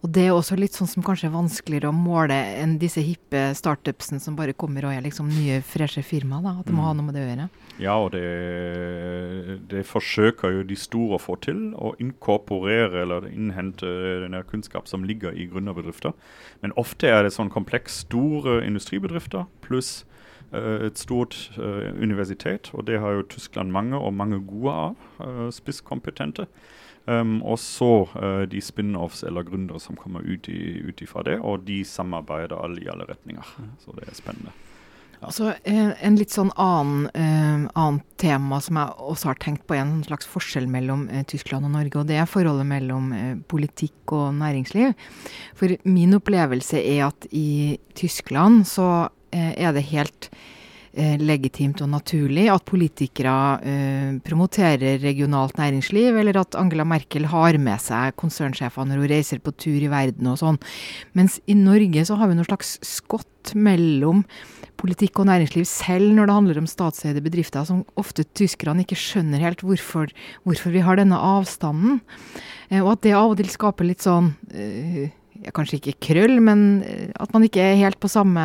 Og 0.00 0.12
det 0.14 0.26
er 0.26 0.32
også 0.32 0.56
litt 0.56 0.76
sånn 0.76 0.88
som 0.88 1.04
kanskje 1.04 1.28
er 1.28 1.34
vanskeligere 1.34 1.90
å 1.90 1.96
måle 1.96 2.36
enn 2.60 2.78
disse 2.80 3.02
hippe 3.04 3.50
startupsene 3.56 4.20
som 4.22 4.36
bare 4.38 4.56
kommer 4.56 4.86
og 4.88 4.94
er 4.94 5.04
liksom 5.04 5.28
nye, 5.28 5.60
freshe 5.64 6.04
firmaer. 6.06 6.60
At 6.60 6.68
det 6.68 6.76
må 6.76 6.80
mm. 6.80 6.86
ha 6.88 6.94
noe 6.96 7.08
med 7.08 7.18
det 7.18 7.24
å 7.24 7.28
gjøre. 7.28 7.48
Ja, 7.80 7.96
og 7.96 8.10
det, 8.12 9.60
det, 9.72 9.84
forsøker 9.88 10.52
jo 10.56 10.64
de 10.68 10.76
store 10.76 11.16
å 11.16 11.22
få 11.22 11.36
til. 11.44 11.70
Å 11.76 11.94
inkorporere 12.00 13.04
eller 13.04 13.28
innhente 13.28 13.88
den 14.24 14.36
kunnskap 14.48 14.88
som 14.88 15.04
ligger 15.08 15.36
i 15.36 15.48
gründerbedrifter. 15.50 16.16
Men 16.64 16.76
ofte 16.80 17.08
er 17.08 17.24
det 17.24 17.34
sånn 17.36 17.52
kompleks 17.52 18.02
store 18.06 18.60
industribedrifter 18.66 19.48
pluss 19.64 20.00
et 20.52 20.98
stort 20.98 21.36
uh, 21.58 21.90
universitet, 22.00 22.72
og 22.74 22.86
det 22.88 22.98
har 22.98 23.14
jo 23.14 23.26
Tyskland 23.30 23.70
mange, 23.70 23.98
og 23.98 24.14
mange 24.14 24.40
gode 24.42 24.72
av. 24.74 25.08
Uh, 25.20 25.48
spisskompetente. 25.54 26.48
Um, 27.10 27.38
og 27.42 27.58
så 27.58 28.04
uh, 28.12 28.42
de 28.46 28.60
spin-offs 28.62 29.24
eller 29.26 29.46
gründere 29.48 29.80
som 29.80 29.96
kommer 29.98 30.20
ut, 30.20 30.48
i, 30.52 30.80
ut 30.84 31.00
ifra 31.02 31.24
det, 31.26 31.38
og 31.40 31.64
de 31.66 31.80
samarbeider 31.84 32.60
alle 32.60 32.84
i 32.84 32.90
alle 32.92 33.08
retninger. 33.08 33.54
Så 33.82 33.94
det 33.96 34.06
er 34.06 34.18
spennende. 34.18 34.52
Ja. 35.20 35.28
Altså, 35.28 35.50
en 35.68 36.14
litt 36.16 36.32
sånn 36.32 36.52
annen, 36.60 37.08
uh, 37.12 37.66
annet 37.76 38.04
tema 38.20 38.60
som 38.64 38.78
jeg 38.80 38.94
også 39.10 39.32
har 39.32 39.40
tenkt 39.42 39.66
på, 39.68 39.76
en 39.76 39.98
slags 40.06 40.28
forskjell 40.28 40.68
mellom 40.70 41.08
uh, 41.10 41.22
Tyskland 41.28 41.66
og 41.68 41.74
Norge, 41.74 41.96
og 41.98 42.08
det 42.08 42.20
er 42.20 42.30
forholdet 42.30 42.68
mellom 42.68 43.10
politikk 43.50 44.14
og 44.16 44.36
næringsliv. 44.38 44.92
For 45.56 45.76
min 45.88 46.16
opplevelse 46.20 46.84
er 46.84 47.08
at 47.08 47.26
i 47.32 47.78
Tyskland 47.96 48.68
så 48.68 49.08
er 49.32 49.74
det 49.76 49.86
helt 49.92 50.30
eh, 50.92 51.16
legitimt 51.20 51.80
og 51.84 51.90
naturlig 51.92 52.46
at 52.52 52.66
politikere 52.68 53.34
eh, 53.62 54.12
promoterer 54.26 55.00
regionalt 55.02 55.58
næringsliv, 55.60 56.16
eller 56.22 56.40
at 56.42 56.56
Angela 56.58 56.86
Merkel 56.88 57.28
har 57.30 57.58
med 57.62 57.82
seg 57.82 58.16
konsernsjefene 58.20 58.90
når 58.90 59.04
hun 59.04 59.12
reiser 59.14 59.42
på 59.42 59.54
tur 59.54 59.78
i 59.78 59.90
verden 59.90 60.30
og 60.32 60.40
sånn. 60.42 60.60
Mens 61.18 61.40
i 61.46 61.56
Norge 61.58 62.06
så 62.08 62.18
har 62.20 62.30
vi 62.30 62.38
noe 62.38 62.48
slags 62.48 62.78
skott 62.86 63.54
mellom 63.54 64.24
politikk 64.80 65.20
og 65.20 65.28
næringsliv 65.28 65.66
selv 65.68 66.14
når 66.16 66.28
det 66.28 66.36
handler 66.38 66.60
om 66.62 66.68
statseide 66.70 67.22
bedrifter, 67.24 67.66
som 67.68 67.84
ofte 68.00 68.24
tyskerne 68.36 68.84
ikke 68.84 68.98
skjønner 68.98 69.42
helt 69.44 69.64
hvorfor, 69.64 70.12
hvorfor 70.48 70.74
vi 70.74 70.84
har 70.84 71.00
denne 71.00 71.18
avstanden. 71.20 72.00
Eh, 72.70 72.80
og 72.82 72.94
at 72.96 73.06
det 73.06 73.16
av 73.16 73.34
og 73.34 73.40
til 73.40 73.50
skaper 73.52 73.88
litt 73.88 74.04
sånn 74.06 74.34
eh, 74.52 75.10
ja, 75.40 75.52
kanskje 75.56 75.78
ikke 75.78 75.94
krøll, 76.08 76.36
men 76.44 76.82
eh, 76.86 77.08
at 77.20 77.32
man 77.34 77.44
ikke 77.46 77.62
er 77.64 77.78
helt 77.80 78.00
på 78.02 78.10
samme 78.12 78.42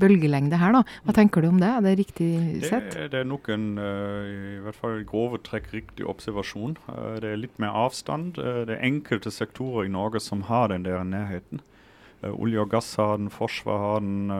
bølgelengde 0.00 0.58
her, 0.60 0.74
da. 0.76 0.82
Hva 1.06 1.14
tenker 1.16 1.44
du 1.44 1.50
om 1.50 1.60
det? 1.62 1.70
Er 1.70 1.84
det 1.84 1.94
riktig 2.00 2.30
sett? 2.66 2.92
Det, 2.94 3.10
det 3.12 3.22
er 3.22 3.28
nok 3.28 3.50
en 3.54 3.66
i 3.78 4.62
hvert 4.64 4.78
fall 4.78 5.02
grove 5.08 5.40
trekk 5.44 5.70
riktig 5.74 6.06
observasjon. 6.08 6.76
det 7.22 7.30
er 7.30 7.40
litt 7.40 7.58
mer 7.62 7.74
avstand. 7.84 8.38
det 8.38 8.76
er 8.76 8.84
enkelte 8.86 9.32
sektorer 9.34 9.88
i 9.88 9.92
Norge 9.92 10.22
som 10.22 10.46
har 10.50 10.70
den 10.72 10.86
der 10.86 11.02
nærheten. 11.04 11.62
olje 12.22 12.60
og 12.60 12.70
gass 12.70 12.94
har 12.96 13.16
den, 13.16 13.30
forsvar 13.30 13.78
har 13.78 14.00
den, 14.00 14.30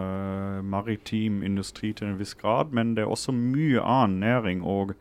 maritim 0.71 1.43
industri 1.43 1.93
til 1.93 2.12
en 2.12 2.19
viss 2.19 2.35
grad. 2.35 2.73
Men 2.73 2.95
det 2.95 3.05
er 3.05 3.11
også 3.11 3.33
mye 3.33 3.83
annen 3.83 4.21
næring 4.21 4.62
og 4.62 4.95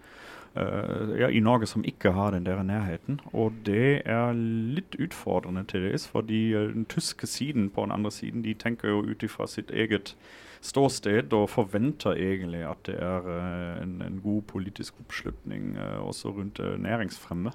ja, 0.55 1.27
i 1.29 1.39
Norge 1.39 1.65
som 1.65 1.83
ikke 1.85 2.11
har 2.13 2.31
den 2.31 2.45
der 2.45 2.61
nærheten. 2.63 3.19
Og 3.33 3.53
det 3.65 4.03
er 4.05 4.33
litt 4.33 4.95
utfordrende 5.01 5.63
til 5.69 5.87
dels, 5.87 6.07
fordi 6.07 6.53
uh, 6.53 6.69
den 6.73 6.85
tyske 6.85 7.27
siden 7.27 7.69
på 7.73 7.85
den 7.85 7.91
andre 7.91 8.11
siden 8.11 8.43
de 8.45 8.53
tenker 8.53 8.93
jo 8.93 9.01
ut 9.01 9.23
ifra 9.23 9.47
sitt 9.47 9.71
eget 9.71 10.15
ståsted 10.61 11.33
og 11.33 11.49
forventer 11.49 12.13
egentlig 12.15 12.63
at 12.69 12.85
det 12.85 12.99
er 13.01 13.25
uh, 13.25 13.81
en, 13.81 14.01
en, 14.05 14.21
god 14.23 14.41
politisk 14.41 14.93
oppslutning 15.01 15.77
også 15.79 16.29
rundt 16.37 16.61
næringsfremme. 16.79 17.51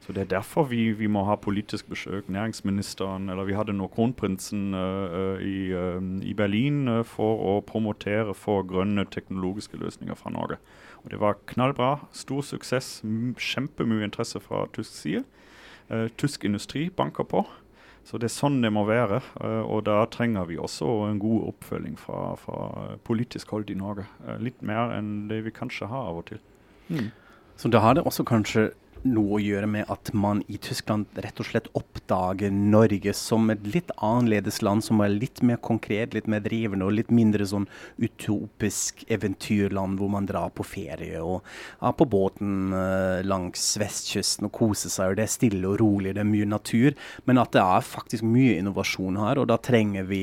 Så 0.00 0.12
Det 0.12 0.20
er 0.20 0.38
derfor 0.38 0.62
vi, 0.64 0.92
vi, 0.92 1.06
må 1.06 1.24
ha 1.24 1.34
politisk 1.34 1.88
besøk. 1.88 2.28
Næringsministeren, 2.28 3.30
eller 3.30 3.44
vi 3.44 3.54
hadde 3.54 3.72
nå 3.72 3.86
kronprinsen 3.86 4.74
uh, 4.74 5.40
i, 5.42 5.72
uh, 5.74 6.02
i, 6.22 6.34
Berlin 6.34 6.88
uh, 6.88 7.02
for 7.04 7.40
å 7.42 7.54
promotere 7.66 8.34
for 8.34 8.62
grønne 8.62 9.06
teknologiske 9.10 9.76
løsninger 9.76 10.14
fra 10.14 10.30
Norge. 10.30 10.60
Og 11.06 11.10
Det 11.10 11.20
var 11.20 11.38
knallbra. 11.46 12.08
Stor 12.12 12.42
suksess. 12.42 13.00
Kjempemye 13.38 14.04
interesse 14.04 14.40
fra 14.42 14.66
tysk 14.74 14.92
side. 14.92 15.24
tysk 16.18 16.44
industri 16.44 16.90
banker 16.90 17.22
på. 17.24 17.46
Så 18.04 18.18
det 18.18 18.26
er 18.26 18.34
sånn 18.34 18.60
det 18.62 18.72
må 18.72 18.84
være. 18.86 19.20
og 19.66 19.84
da 19.84 20.04
trenger 20.06 20.46
vi 20.46 20.58
også 20.58 21.10
en 21.10 21.18
god 21.18 21.54
oppfølging 21.54 21.96
fra, 21.98 22.34
fra 22.34 22.96
politisk 23.04 23.50
hold 23.50 23.70
i 23.70 23.74
Norge. 23.74 24.06
litt 24.38 24.62
mer 24.62 24.94
enn 24.98 25.28
det 25.28 25.44
vi 25.44 25.50
kanskje 25.50 25.86
har 25.86 26.10
av 26.10 26.18
og 26.18 26.26
til. 26.26 26.38
Mm. 26.88 27.10
Så 27.56 27.68
da 27.68 27.78
har 27.78 27.94
det 27.94 28.04
også 28.04 28.24
kanskje 28.24 28.72
noe 29.06 29.36
å 29.36 29.42
gjøre 29.42 29.68
med 29.70 29.90
at 29.92 30.10
man 30.16 30.42
i 30.52 30.58
Tyskland 30.62 31.18
rett 31.22 31.40
og 31.42 31.48
slett 31.48 31.68
oppdager 31.78 32.52
Norge 32.54 33.12
som 33.16 33.50
et 33.52 33.62
litt 33.72 33.92
annerledes 33.96 34.60
land, 34.64 34.84
som 34.84 35.00
er 35.04 35.14
litt 35.14 35.42
mer 35.46 35.60
konkret, 35.62 36.14
litt 36.16 36.28
mer 36.30 36.42
drivende 36.44 36.86
og 36.86 36.96
litt 36.98 37.12
mindre 37.14 37.46
sånn 37.48 37.68
utopisk 38.02 39.04
eventyrland 39.12 40.00
hvor 40.00 40.12
man 40.12 40.28
drar 40.28 40.52
på 40.56 40.66
ferie 40.66 41.22
og 41.22 41.46
er 41.80 41.96
på 41.96 42.08
båten 42.10 42.74
uh, 42.74 43.22
langs 43.26 43.74
vestkysten 43.80 44.48
og 44.48 44.54
koser 44.56 44.92
seg. 44.92 45.12
og 45.12 45.20
Det 45.20 45.26
er 45.26 45.34
stille 45.36 45.72
og 45.72 45.80
rolig, 45.82 46.14
det 46.16 46.24
er 46.24 46.30
mye 46.30 46.48
natur, 46.48 46.96
men 47.28 47.42
at 47.42 47.54
det 47.56 47.64
er 47.64 47.86
faktisk 47.86 48.26
mye 48.26 48.58
innovasjon 48.60 49.20
her. 49.22 49.42
og 49.42 49.50
da 49.50 49.60
trenger 49.60 50.06
vi 50.08 50.22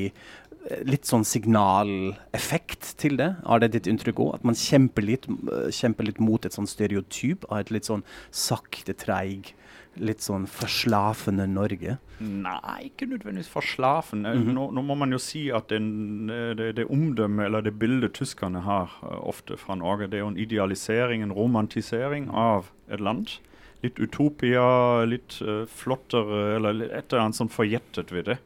litt 0.88 1.08
sånn 1.08 1.24
signaleffekt 1.28 2.94
til 3.00 3.18
det? 3.20 3.34
Er 3.44 3.60
det 3.62 3.72
ditt 3.74 3.88
inntrykk 3.90 4.22
òg? 4.24 4.30
At 4.38 4.46
man 4.48 4.56
kjemper 4.58 5.04
litt, 5.04 5.28
kjemper 5.74 6.08
litt, 6.08 6.22
mot 6.22 6.46
et 6.46 6.56
sånn 6.56 6.68
stereotyp 6.70 7.44
av 7.50 7.60
et 7.60 7.72
litt 7.74 7.88
sånn 7.88 8.04
sakte, 8.32 8.96
treig, 8.96 9.52
litt 10.00 10.24
sånn 10.24 10.46
forslafende 10.50 11.46
Norge? 11.50 11.98
Nei, 12.18 12.78
ikke 12.88 13.08
nødvendigvis 13.10 13.52
forslafende. 13.52 14.32
Mm 14.34 14.42
-hmm. 14.42 14.54
nå, 14.56 14.70
nå, 14.78 14.82
må 14.82 14.94
man 14.94 15.12
jo 15.12 15.18
si 15.18 15.50
at 15.52 15.68
den, 15.68 16.28
det, 16.28 16.76
det 16.76 16.86
omdømmet 16.86 17.46
eller 17.46 17.60
det 17.60 17.78
bildet 17.78 18.14
tyskerne 18.14 18.60
har 18.64 18.90
uh, 19.02 19.28
ofte 19.28 19.56
fra 19.56 19.74
Norge, 19.74 20.06
det 20.06 20.14
er 20.14 20.24
jo 20.24 20.32
en 20.32 20.38
idealisering, 20.38 21.22
en 21.22 21.32
romantisering 21.32 22.30
av 22.30 22.70
et 22.88 23.00
land. 23.00 23.38
Litt 23.82 23.98
utopia, 23.98 25.04
litt 25.04 25.42
uh, 25.42 25.66
flottere, 25.66 26.56
eller 26.56 26.88
et 26.88 27.12
eller 27.12 27.22
annet 27.22 27.36
sånn 27.36 27.52
forjettet 27.52 28.12
ved 28.12 28.24
det 28.24 28.38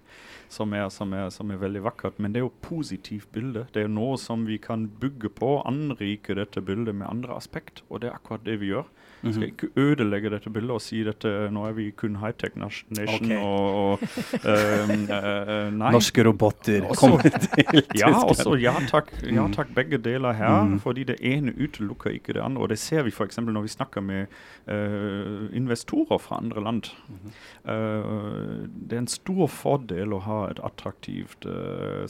som 0.48 0.72
er, 0.72 0.88
som, 0.88 1.12
er, 1.12 1.30
som 1.34 1.50
er, 1.50 1.60
veldig 1.60 1.82
vakkert. 1.84 2.18
Men 2.18 2.32
det 2.32 2.42
er 2.42 2.46
jo 2.46 2.52
positivt 2.64 3.30
bilde. 3.32 3.66
Det 3.74 3.84
er 3.84 3.92
noe 3.92 4.16
som 4.20 4.46
vi 4.48 4.58
kan 4.62 4.88
bygge 5.00 5.30
på, 5.38 5.58
anrike 5.68 6.36
dette 6.38 6.62
bildet 6.64 6.96
med 6.96 7.08
andre 7.10 7.36
aspekt. 7.36 7.84
Og 7.88 8.02
det 8.02 8.10
er 8.10 8.18
akkurat 8.18 8.46
det 8.46 8.60
vi 8.60 8.72
gjør. 8.72 8.88
Mm 9.20 9.30
-hmm. 9.30 9.34
Skal 9.34 9.48
ikke 9.48 9.68
ødelegge 9.76 10.30
dette 10.30 10.50
bildet 10.50 10.70
og 10.70 10.80
si 10.80 11.08
at 11.08 11.24
nå 11.52 11.66
er 11.66 11.72
vi 11.72 11.90
kun 11.90 12.16
high-tech 12.16 12.56
nation 12.56 13.24
okay. 13.24 13.36
og, 13.36 13.74
og 13.74 13.98
um, 14.52 14.90
uh, 14.90 15.78
nei. 15.78 15.92
Norske 15.92 16.24
roboter 16.24 16.80
kommer 16.94 17.18
til 17.18 17.82
ja, 18.00 18.24
også, 18.24 18.54
ja, 18.54 18.74
takk, 18.88 19.10
ja 19.22 19.46
mm. 19.46 19.52
takk, 19.52 19.74
begge 19.74 19.98
deler 19.98 20.32
her. 20.32 20.62
Mm. 20.62 20.80
Fordi 20.80 21.04
det 21.04 21.16
ene 21.20 21.52
utelukker 21.52 22.10
ikke 22.10 22.32
det 22.32 22.40
andre. 22.40 22.62
Og 22.62 22.68
det 22.68 22.78
ser 22.78 23.02
vi 23.02 23.10
f.eks. 23.10 23.38
når 23.38 23.60
vi 23.60 23.68
snakker 23.68 24.00
med 24.00 24.26
uh, 24.68 25.56
investorer 25.56 26.18
fra 26.18 26.36
andre 26.36 26.64
land. 26.64 26.82
-hmm. 26.84 27.72
Uh, 27.72 28.68
det 28.90 28.92
er 28.92 28.98
en 28.98 29.06
stor 29.06 29.46
fordel 29.46 30.12
å 30.12 30.18
ha 30.18 30.37
et 30.48 30.60
attraktivt 30.64 31.46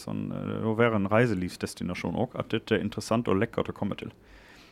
sånn, 0.03 0.29
Å 0.69 0.75
være 0.79 1.01
en 1.01 1.09
reiselivsdestinasjon 1.11 2.19
òg. 2.19 2.37
At 2.39 2.53
dette 2.55 2.77
er 2.77 2.85
interessant 2.85 3.29
og 3.29 3.41
lekkert 3.41 3.73
å 3.73 3.77
komme 3.77 3.99
til. 3.99 4.13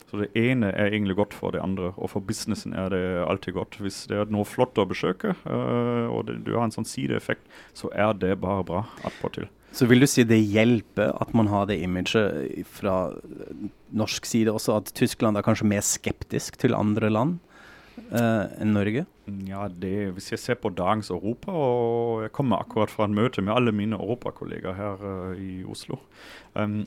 Så 0.07 0.21
det 0.21 0.29
ene 0.39 0.71
er 0.71 0.93
egentlig 0.95 1.17
godt 1.19 1.35
for 1.35 1.55
det 1.55 1.63
andre, 1.63 1.91
og 1.97 2.13
for 2.13 2.23
businessen 2.23 2.75
er 2.79 2.93
det 2.95 3.03
alltid 3.27 3.57
godt. 3.57 3.79
Hvis 3.83 4.05
det 4.11 4.21
er 4.21 4.31
noe 4.31 4.47
flott 4.47 4.79
å 4.79 4.87
besøke, 4.87 5.35
uh, 5.49 6.07
og 6.13 6.29
det, 6.29 6.39
du 6.47 6.53
har 6.55 6.69
en 6.69 6.75
sånn 6.75 6.87
sideeffekt, 6.87 7.43
så 7.75 7.91
er 7.91 8.15
det 8.15 8.37
bare 8.43 8.67
bra 8.67 8.85
attpåtil. 9.07 9.49
Så 9.77 9.89
vil 9.91 10.01
du 10.01 10.07
si 10.09 10.23
det 10.25 10.39
hjelper 10.39 11.11
at 11.21 11.35
man 11.37 11.51
har 11.51 11.67
det 11.69 11.81
imaget 11.83 12.63
fra 12.71 13.11
norsk 13.91 14.29
side 14.31 14.55
også, 14.55 14.79
at 14.79 14.95
Tyskland 14.97 15.37
er 15.37 15.45
kanskje 15.45 15.69
mer 15.69 15.83
skeptisk 15.85 16.57
til 16.63 16.79
andre 16.79 17.11
land? 17.13 17.43
Uh, 17.97 18.45
enn 18.61 18.75
Norge? 18.77 19.07
Ja, 19.49 19.67
det, 19.69 20.13
Hvis 20.15 20.31
jeg 20.31 20.39
ser 20.39 20.59
på 20.61 20.71
dagens 20.71 21.11
Europa, 21.11 21.51
og 21.51 22.23
jeg 22.27 22.33
kommer 22.37 22.61
akkurat 22.61 22.93
fra 22.93 23.09
en 23.09 23.17
møte 23.17 23.43
med 23.43 23.55
alle 23.57 23.73
mine 23.73 23.97
europakollegaer 23.97 24.77
her 24.77 25.03
uh, 25.03 25.33
i 25.41 25.65
Oslo 25.65 25.99
um, 26.55 26.85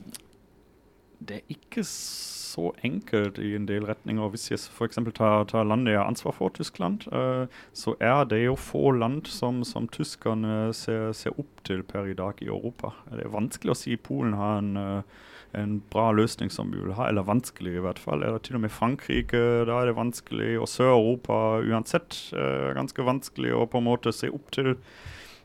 Det 1.18 1.40
er 1.40 1.56
ikke 1.56 1.84
så 1.84 2.70
enkelt 2.86 3.38
i 3.38 3.52
en 3.54 3.66
del 3.68 3.84
retninger. 3.86 4.30
Hvis 4.32 4.50
jeg 4.50 4.62
f.eks. 4.72 4.98
tar, 5.14 5.44
tar 5.50 5.66
landet 5.68 5.94
jeg 5.94 6.00
har 6.00 6.08
ansvar 6.08 6.34
for, 6.34 6.54
Tyskland, 6.54 7.04
uh, 7.12 7.50
så 7.72 7.94
er 8.00 8.24
det 8.30 8.44
jo 8.44 8.56
få 8.56 8.90
land 8.96 9.26
som, 9.30 9.64
som 9.64 9.88
tyskerne 9.92 10.70
ser, 10.74 11.10
ser, 11.12 11.36
opp 11.38 11.64
til 11.66 11.84
per 11.86 12.08
i 12.10 12.16
dag 12.16 12.40
i 12.40 12.48
Europa. 12.48 12.94
Det 13.10 13.26
er 13.26 13.34
vanskelig 13.34 13.74
å 13.74 13.80
si 13.82 13.98
Polen 14.00 14.38
har 14.38 14.62
en, 14.62 14.72
uh, 14.78 15.28
en 15.56 15.80
bra 15.90 16.10
løsning 16.14 16.50
som 16.52 16.70
vi 16.70 16.78
vil 16.78 16.94
ha, 16.98 17.08
eller 17.10 17.26
vanskelig 17.26 17.76
i 17.76 17.84
hvert 17.84 18.00
fall. 18.02 18.22
Eller 18.22 18.42
til 18.44 18.58
og 18.58 18.64
med 18.64 18.74
Frankrike, 18.74 19.40
da 19.68 19.80
er 19.80 19.90
det 19.90 19.96
vanskelig. 19.98 20.52
Og 20.62 20.68
Sør-Europa 20.70 21.38
uansett 21.66 22.18
uh, 22.34 22.70
ganske 22.76 23.06
vanskelig 23.06 23.54
å 23.56 23.66
på 23.70 23.80
en 23.80 23.88
måte 23.88 24.14
se 24.14 24.30
opp 24.30 24.52
til. 24.54 24.76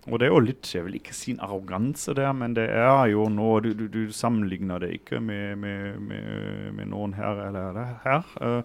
Og 0.06 0.20
det 0.22 0.28
er 0.28 0.36
jo 0.36 0.44
litt, 0.44 0.70
jeg 0.70 0.86
vil 0.86 1.00
ikke 1.00 1.16
si 1.18 1.34
en 1.34 1.42
arroganse 1.42 2.14
der, 2.14 2.30
men 2.38 2.54
det 2.54 2.68
er 2.70 3.08
jo 3.10 3.26
noe 3.34 3.58
Du, 3.66 3.72
du, 3.74 3.88
du 3.90 4.14
sammenligner 4.14 4.84
det 4.84 4.92
ikke 5.00 5.18
med, 5.18 5.58
med, 5.58 5.98
med, 5.98 6.30
med, 6.78 6.92
noen 6.92 7.18
her 7.18 7.42
eller 7.48 7.82
her. 8.06 8.30
Uh, 8.38 8.62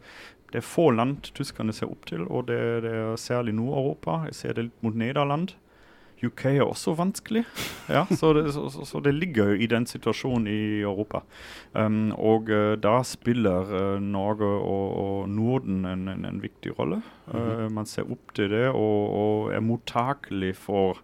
det 0.51 0.61
er 0.61 0.67
få 0.67 0.91
land 0.91 1.31
tyskerne 1.33 1.73
ser 1.73 1.93
opp 1.93 2.09
til, 2.11 2.27
og 2.27 2.49
det, 2.51 2.61
det 2.85 2.93
er 2.93 3.17
særlig 3.21 3.55
Nord-Europa. 3.55 4.25
Jeg 4.29 4.37
ser 4.37 4.57
det 4.57 4.67
litt 4.69 4.85
mot 4.85 4.97
Nederland. 4.99 5.55
UK 6.25 6.45
er 6.51 6.63
også 6.65 6.95
vanskelig. 6.99 7.45
Ja, 7.89 8.05
så, 8.11 8.33
det, 8.37 8.53
så, 8.55 8.69
så, 8.69 9.01
det, 9.01 9.15
ligger 9.15 9.53
jo 9.53 9.61
i 9.61 9.69
den 9.71 9.87
situasjonen 9.87 10.47
i 10.51 10.81
Europa. 10.81 11.23
Um, 11.73 12.13
og 12.13 12.51
uh, 12.53 12.75
da 12.81 13.01
spiller 13.07 13.71
uh, 13.73 14.03
Norge 14.03 14.47
og, 14.47 14.97
og 15.05 15.29
Norden 15.29 15.85
en, 15.89 16.09
en, 16.09 16.27
en, 16.29 16.43
viktig 16.43 16.79
rolle. 16.79 17.03
Uh, 17.27 17.37
mm 17.37 17.49
-hmm. 17.49 17.69
Man 17.69 17.87
ser 17.87 18.11
opp 18.11 18.35
til 18.35 18.51
det 18.51 18.69
og, 18.69 19.11
og 19.23 19.55
er 19.55 19.61
mottakelig 19.61 20.57
for 20.57 20.99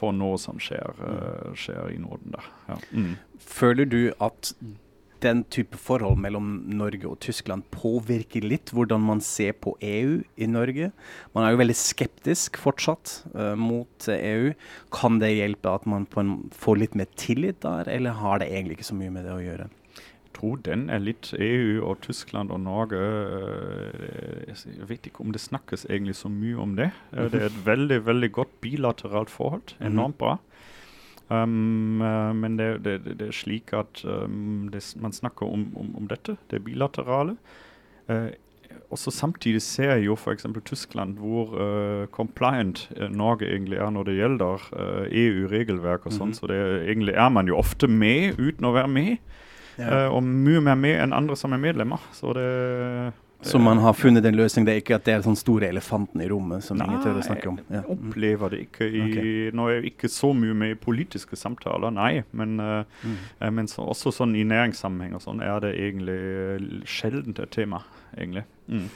for 0.00 0.12
noe 0.16 0.38
som 0.38 0.60
skjer, 0.60 0.94
uh, 1.04 1.54
skjer 1.54 1.90
i 1.92 1.98
Norden. 2.00 2.34
Ja. 2.68 2.78
Mm. 2.92 3.16
Føler 3.38 3.84
du 3.84 4.12
at 4.20 4.54
den 5.24 5.42
type 5.52 5.78
forhold 5.80 6.20
mellom 6.22 6.52
Norge 6.80 7.08
og 7.08 7.18
Tyskland 7.24 7.66
påvirker 7.74 8.44
litt 8.46 8.72
hvordan 8.74 9.02
man 9.04 9.22
ser 9.24 9.54
på 9.58 9.74
EU 9.84 10.20
i 10.36 10.48
Norge? 10.50 10.90
Man 11.34 11.46
er 11.46 11.54
jo 11.54 11.60
veldig 11.62 11.76
skeptisk 11.78 12.58
fortsatt 12.60 13.20
uh, 13.34 13.54
mot 13.58 14.08
EU. 14.14 14.52
Kan 14.94 15.20
det 15.22 15.34
hjelpe 15.34 15.74
at 15.74 15.86
man 15.90 16.08
får 16.10 16.80
litt 16.80 16.96
mer 16.98 17.10
tillit 17.20 17.60
der, 17.64 17.90
eller 17.90 18.18
har 18.20 18.40
det 18.40 18.50
egentlig 18.50 18.80
ikke 18.80 18.90
så 18.92 18.98
mye 18.98 19.14
med 19.14 19.28
det 19.28 19.36
å 19.36 19.44
gjøre? 19.44 19.68
Jeg 20.30 20.36
tror 20.38 20.60
den 20.64 20.84
er 20.94 21.02
litt 21.02 21.32
EU 21.36 21.82
og 21.84 21.98
Tyskland 22.04 22.52
og 22.54 22.60
Norge 22.62 23.00
eh, 23.00 24.52
Jeg 24.54 24.86
vet 24.88 25.08
ikke 25.10 25.24
om 25.24 25.34
det 25.34 25.42
snakkes 25.42 25.84
egentlig 25.90 26.14
så 26.16 26.30
mye 26.32 26.54
om 26.62 26.76
det. 26.78 26.92
Eh, 27.12 27.26
det 27.32 27.42
er 27.42 27.48
et 27.50 27.58
veldig 27.66 27.98
veldig 28.06 28.30
godt 28.38 28.54
bilateralt 28.62 29.32
forhold. 29.32 29.74
Mhm. 29.80 29.90
Enormt 29.90 30.18
bra. 30.22 30.38
Um, 31.30 32.02
uh, 32.02 32.34
men 32.34 32.58
det, 32.58 32.84
det, 32.84 32.98
det, 33.06 33.28
er 33.28 33.34
slik 33.34 33.70
at 33.76 34.02
um, 34.02 34.66
det, 34.72 34.82
man 34.98 35.14
snakker 35.14 35.46
om, 35.46 35.68
om, 35.78 35.92
om, 36.00 36.08
dette, 36.10 36.34
det 36.50 36.64
bilaterale. 36.66 37.36
Uh, 38.10 38.34
og 38.90 38.98
så 38.98 39.12
Samtidig 39.14 39.62
ser 39.62 39.92
jeg 39.94 40.08
jo 40.08 40.16
f.eks. 40.18 40.48
Tyskland 40.66 41.20
hvor 41.22 41.54
uh, 41.54 42.08
compliant 42.10 42.88
Norge 43.14 43.46
egentlig 43.46 43.78
er 43.78 43.92
når 43.94 44.08
det 44.08 44.16
gjelder 44.18 44.66
EU-regelverk. 45.06 46.06
og 46.06 46.12
sånn, 46.12 46.28
mm 46.28 46.32
-hmm. 46.32 46.40
Så 46.40 46.46
det, 46.46 46.90
egentlig 46.90 47.14
er 47.14 47.28
man 47.28 47.46
jo 47.46 47.56
ofte 47.56 47.86
med 47.86 48.38
uten 48.38 48.66
å 48.66 48.72
være 48.72 48.88
med. 48.88 49.16
Ja. 49.78 50.08
og 50.10 50.22
mye 50.22 50.60
mer 50.60 50.74
med 50.74 51.00
enn 51.00 51.12
andre 51.12 51.36
som 51.36 51.52
er 51.52 51.56
medlemmer. 51.56 52.00
Så 52.12 52.34
det 52.34 53.12
så 53.42 53.58
man 53.58 53.78
har 53.78 53.92
funnet 53.96 54.24
en 54.28 54.36
løsning? 54.36 54.66
Det 54.66 54.72
er 54.72 54.80
ikke 54.82 54.96
at 54.98 55.06
det 55.06 55.14
er 55.14 55.22
den 55.24 55.38
store 55.38 55.70
elefanten 55.72 56.20
i 56.20 56.28
rommet 56.28 56.64
som 56.64 56.76
Nei, 56.78 56.86
ingen 56.88 57.02
tør 57.04 57.20
å 57.20 57.24
snakke 57.24 57.48
om? 57.48 57.60
Ja. 57.68 57.80
jeg 57.80 57.96
opplever 57.96 58.52
det 58.52 58.62
ikke. 58.66 58.88
I, 58.88 59.02
okay. 59.06 59.34
Nå 59.56 59.68
er 59.68 59.78
jeg 59.78 59.94
ikke 59.94 60.10
så 60.12 60.32
mye 60.36 60.56
med 60.62 60.74
i 60.74 60.78
politiske 60.80 61.38
samtaler, 61.40 61.94
nei. 61.96 62.10
Men, 62.36 62.58
uh, 62.60 63.04
mm. 63.04 63.16
uh, 63.40 63.50
men 63.56 63.70
så, 63.70 63.86
også 63.94 64.12
sånn 64.20 64.36
i 64.36 64.44
næringssammenheng 64.48 65.16
og 65.16 65.24
sånn 65.24 65.40
er 65.44 65.62
det 65.64 65.72
egentlig 65.78 66.18
uh, 66.20 66.66
sjelden 66.88 67.36
et 67.36 67.54
tema, 67.56 67.84
egentlig. 68.16 68.44
Mm. 68.68 68.90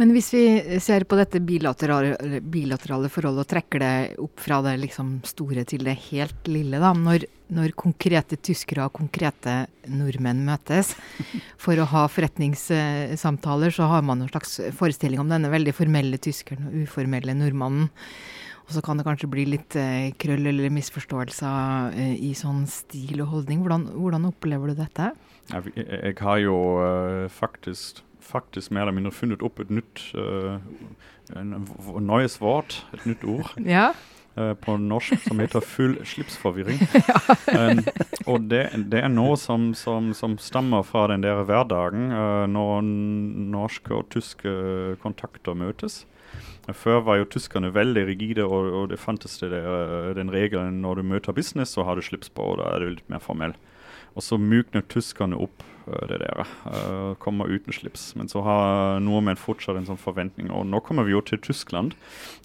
Men 0.00 0.12
hvis 0.14 0.30
vi 0.32 0.42
ser 0.80 1.04
på 1.04 1.18
dette 1.18 1.40
bilaterale, 1.44 2.40
bilaterale 2.40 3.10
forholdet 3.12 3.44
og 3.44 3.50
trekker 3.50 3.82
det 3.82 3.94
opp 4.24 4.40
fra 4.40 4.62
det 4.64 4.78
liksom 4.80 5.18
store 5.28 5.66
til 5.68 5.84
det 5.84 5.98
helt 6.08 6.48
lille, 6.48 6.80
da. 6.80 6.94
Når, 6.96 7.26
når, 7.52 7.74
konkrete 7.76 8.38
tyskere 8.40 8.86
og 8.88 8.94
konkrete 8.96 9.66
nordmenn 9.92 10.40
møtes 10.46 10.94
for 11.60 11.76
å 11.76 11.88
ha 11.92 12.06
forretningssamtaler, 12.08 13.74
så 13.74 13.90
har 13.90 14.06
man 14.06 14.24
en 14.24 14.30
slags 14.32 14.58
forestilling 14.78 15.20
om 15.20 15.32
denne 15.32 15.52
veldig 15.52 15.74
formelle 15.76 16.20
tyskeren 16.22 16.70
og 16.70 16.78
uformelle 16.86 17.36
nordmannen. 17.36 17.90
Og 18.62 18.76
så 18.76 18.80
kan 18.84 18.96
det 18.96 19.04
kanskje 19.04 19.28
bli 19.28 19.44
litt 19.50 19.74
eh, 19.76 20.14
krøll 20.22 20.46
eller 20.48 20.72
misforståelser 20.72 21.98
eh, 21.98 22.14
i 22.30 22.30
sånn 22.38 22.62
stil 22.70 23.20
og 23.24 23.32
holdning. 23.34 23.60
Hvordan, 23.60 23.88
hvordan 23.98 24.28
opplever 24.30 24.72
du 24.72 24.78
dette? 24.78 25.10
Jeg, 25.50 25.74
jeg 25.76 26.16
har 26.22 26.38
jo 26.40 26.56
uh, 26.78 27.26
faktisk 27.34 28.00
faktisk 28.32 28.72
mer 28.72 28.86
eller 28.86 28.96
mindre 28.96 29.14
funnet 29.14 29.44
opp 29.44 29.60
et 29.62 29.70
nytt 29.72 30.08
uh, 30.16 30.58
nøyes 31.32 32.40
vårt, 32.40 32.82
et 32.96 33.06
nytt 33.06 33.28
ord. 33.28 33.52
Ja. 33.76 33.92
Uh, 34.32 34.54
på 34.56 34.78
norsk 34.80 35.26
som 35.26 35.42
heter 35.42 35.60
full 35.60 35.98
slipsforvirring. 36.08 36.78
um, 37.52 37.82
og 38.24 38.46
det, 38.48 38.62
det, 38.88 39.02
er 39.04 39.10
noe 39.12 39.34
som, 39.36 39.74
som, 39.76 40.14
som, 40.16 40.38
stammer 40.40 40.86
fra 40.88 41.04
den 41.12 41.20
der 41.20 41.42
hverdagen 41.44 42.08
uh, 42.14 42.46
når 42.48 42.80
norske 43.52 43.92
og 43.92 44.08
tyske 44.14 44.54
kontakter 45.04 45.52
møtes. 45.52 46.06
Før 46.72 47.02
var 47.04 47.18
jo 47.18 47.28
tyskerne 47.28 47.74
veldig 47.74 48.06
rigide, 48.08 48.46
og, 48.46 48.70
og 48.72 48.88
det 48.94 49.02
fantes 49.02 49.36
det 49.42 49.50
der, 49.52 50.14
den 50.16 50.32
regelen 50.32 50.80
når 50.80 51.02
du 51.02 51.10
møter 51.12 51.36
business, 51.36 51.74
så 51.76 51.84
har 51.84 52.00
du 52.00 52.06
slips 52.06 52.32
på, 52.32 52.54
og 52.54 52.62
da 52.62 52.70
er 52.72 52.80
du 52.80 52.94
litt 52.94 53.12
mer 53.12 53.20
formell. 53.20 53.52
Og 54.16 54.24
så 54.24 54.38
mykner 54.40 54.86
tyskerne 54.88 55.36
opp 55.36 55.60
Eh, 55.60 55.71
det 56.10 56.18
der. 56.22 56.44
Uh, 56.66 57.14
kommer 57.22 57.50
uten 57.50 57.72
slips. 57.72 58.12
Men 58.16 58.28
så 58.28 58.42
har 58.46 59.00
nordmenn 59.02 59.40
fortsatt 59.40 59.78
en 59.78 59.88
sånn 59.88 60.00
forventning. 60.00 60.50
Og 60.54 60.66
nå 60.68 60.82
kommer 60.86 61.06
vi 61.08 61.14
jo 61.16 61.22
til 61.24 61.40
Tyskland. 61.42 61.96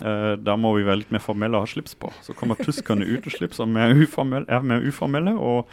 Uh, 0.02 0.36
da 0.40 0.58
må 0.60 0.74
vi 0.78 0.88
være 0.88 1.04
litt 1.04 1.14
mer 1.14 1.24
formelle 1.24 1.60
og 1.60 1.68
ha 1.68 1.72
slips 1.72 1.98
på. 2.00 2.12
Så 2.26 2.36
kommer 2.38 2.60
tyskerne 2.60 3.08
uten 3.08 3.34
slips 3.34 3.62
og 3.64 3.72
mer 3.72 3.96
uformelle, 3.98 4.48
er 4.52 4.66
mer 4.66 4.86
uformelle, 4.86 5.34
og 5.38 5.68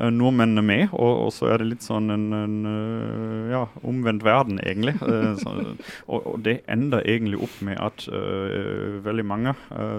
uh, 0.00 0.08
nordmennene 0.10 0.64
med. 0.64 0.84
Og, 0.92 1.26
og, 1.26 1.30
så 1.34 1.52
er 1.52 1.62
det 1.62 1.70
litt 1.70 1.86
sånn 1.86 2.10
en, 2.12 2.26
en 2.36 2.58
ja, 3.52 3.64
omvendt 3.86 4.24
verden, 4.26 4.60
egentlig. 4.64 4.96
Så, 5.40 5.52
og, 6.06 6.18
og, 6.18 6.34
det 6.44 6.60
ender 6.70 7.04
egentlig 7.08 7.40
opp 7.44 7.56
med 7.64 7.78
at 7.80 8.04
veldig 9.04 9.24
mange 9.26 9.52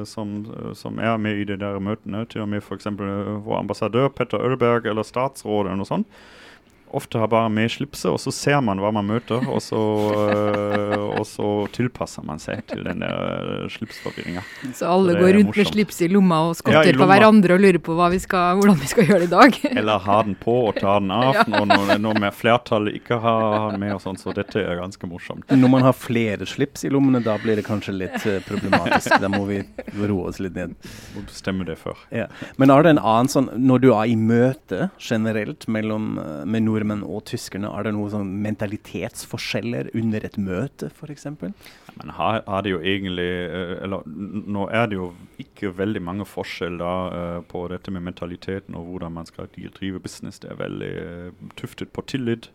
som, 0.07 0.33
som, 0.77 0.99
er 1.01 1.17
med 1.21 1.39
i 1.39 1.45
de 1.47 1.57
der 1.59 1.79
møtene, 1.83 2.23
til 2.29 2.43
og 2.43 2.51
med 2.51 2.63
f.eks. 2.63 2.89
vår 2.97 3.57
ambassadør 3.59 4.11
Petter 4.15 4.43
Ølberg 4.43 4.89
eller 4.89 5.07
statsråd 5.07 5.67
eller 5.67 5.81
noe 5.81 5.89
sånt, 5.89 6.21
ofte 6.93 7.19
har 7.19 7.27
bare 7.31 7.49
med 7.49 7.71
slipset, 7.71 8.09
og 8.11 8.19
så 8.19 8.31
ser 8.35 8.59
man 8.65 8.81
hva 8.81 8.91
man 8.95 9.07
møter, 9.07 9.43
og 9.49 9.61
så, 9.63 9.79
øh, 10.11 11.05
og 11.19 11.25
så 11.27 11.49
tilpasser 11.75 12.25
man 12.27 12.41
seg 12.41 12.63
til 12.69 12.83
den 12.85 13.03
der 13.03 13.15
øh, 13.15 13.69
slipsforvirringa. 13.71 14.43
Så 14.77 14.89
alle 14.91 15.15
går 15.19 15.37
rundt 15.37 15.55
med 15.55 15.69
slips 15.71 16.01
i 16.03 16.09
lomma 16.11 16.41
og 16.49 16.57
skotter 16.59 16.91
ja, 16.91 16.97
på 16.97 17.07
hverandre 17.09 17.55
og 17.55 17.63
lurer 17.63 17.81
på 17.83 17.97
vi 18.11 18.19
skal, 18.19 18.59
hvordan 18.59 18.79
vi 18.81 18.89
skal 18.89 19.07
gjøre 19.07 19.23
det 19.23 19.29
i 19.29 19.33
dag? 19.33 19.59
Eller 19.79 20.03
har 20.03 20.25
den 20.27 20.35
på 20.35 20.57
og 20.67 20.75
tar 20.79 20.99
den 21.03 21.13
av, 21.15 21.39
ja. 21.39 21.45
når, 21.47 21.95
når, 22.01 22.27
flertallet 22.35 22.99
ikke 22.99 23.19
har 23.23 23.71
den 23.71 23.79
med 23.83 23.95
og 23.95 24.03
sånn, 24.03 24.19
så 24.19 24.35
dette 24.35 24.59
er 24.59 24.79
ganske 24.79 25.07
morsomt. 25.07 25.47
Når 25.51 25.71
man 25.71 25.85
har 25.85 25.95
flere 25.97 26.47
slips 26.49 26.85
i 26.87 26.91
lommene, 26.91 27.23
da 27.23 27.37
blir 27.41 27.59
det 27.59 27.65
kanskje 27.67 27.95
litt 27.95 28.27
uh, 28.27 28.39
problematisk. 28.47 29.15
Da 29.21 29.29
må 29.31 29.43
vi 29.47 29.61
roe 29.99 30.29
oss 30.29 30.41
litt 30.43 30.57
ned. 30.57 30.75
Må 31.15 31.23
bestemme 31.27 31.67
det 31.67 31.77
før. 31.79 31.99
Ja. 32.13 32.27
Men 32.61 32.73
er 32.73 32.83
det 32.83 32.95
en 32.95 33.01
annen 33.01 33.31
sånn, 33.31 33.49
når 33.61 33.83
du 33.83 33.89
er 33.93 34.11
i 34.11 34.17
møte 34.19 34.89
generelt 34.99 35.67
mellom, 35.71 36.13
med 36.45 36.65
nord 36.65 36.80
nordmenn 36.81 37.03
og 37.05 37.25
tyskerne? 37.29 37.69
Er 37.69 37.85
det 37.85 37.93
noen 37.95 38.11
sånn 38.11 38.31
mentalitetsforskjeller 38.43 39.91
under 39.97 40.25
et 40.25 40.37
møte, 40.41 40.89
f.eks.? 40.89 41.27
Men 41.99 42.13
her 42.17 42.41
er 42.41 42.63
det 42.63 42.71
jo 42.71 42.79
egentlig 42.79 43.27
eh, 43.27 43.75
Eller 43.83 44.05
nå 44.05 44.67
er 44.71 44.87
det 44.87 44.97
jo 44.97 45.11
ikke 45.41 45.73
veldig 45.75 46.01
mange 46.01 46.25
forskjeller 46.25 47.13
uh, 47.13 47.39
på 47.47 47.65
dette 47.71 47.91
med 47.91 48.05
mentaliteten 48.05 48.75
og 48.77 48.87
hvordan 48.87 49.13
man 49.19 49.29
skal 49.29 49.49
drive 49.51 49.99
business. 49.99 50.39
Det 50.39 50.51
er 50.51 50.61
veldig 50.61 50.91
uh, 50.97 51.47
tuftet 51.59 51.91
på 51.93 52.05
tillit. 52.07 52.51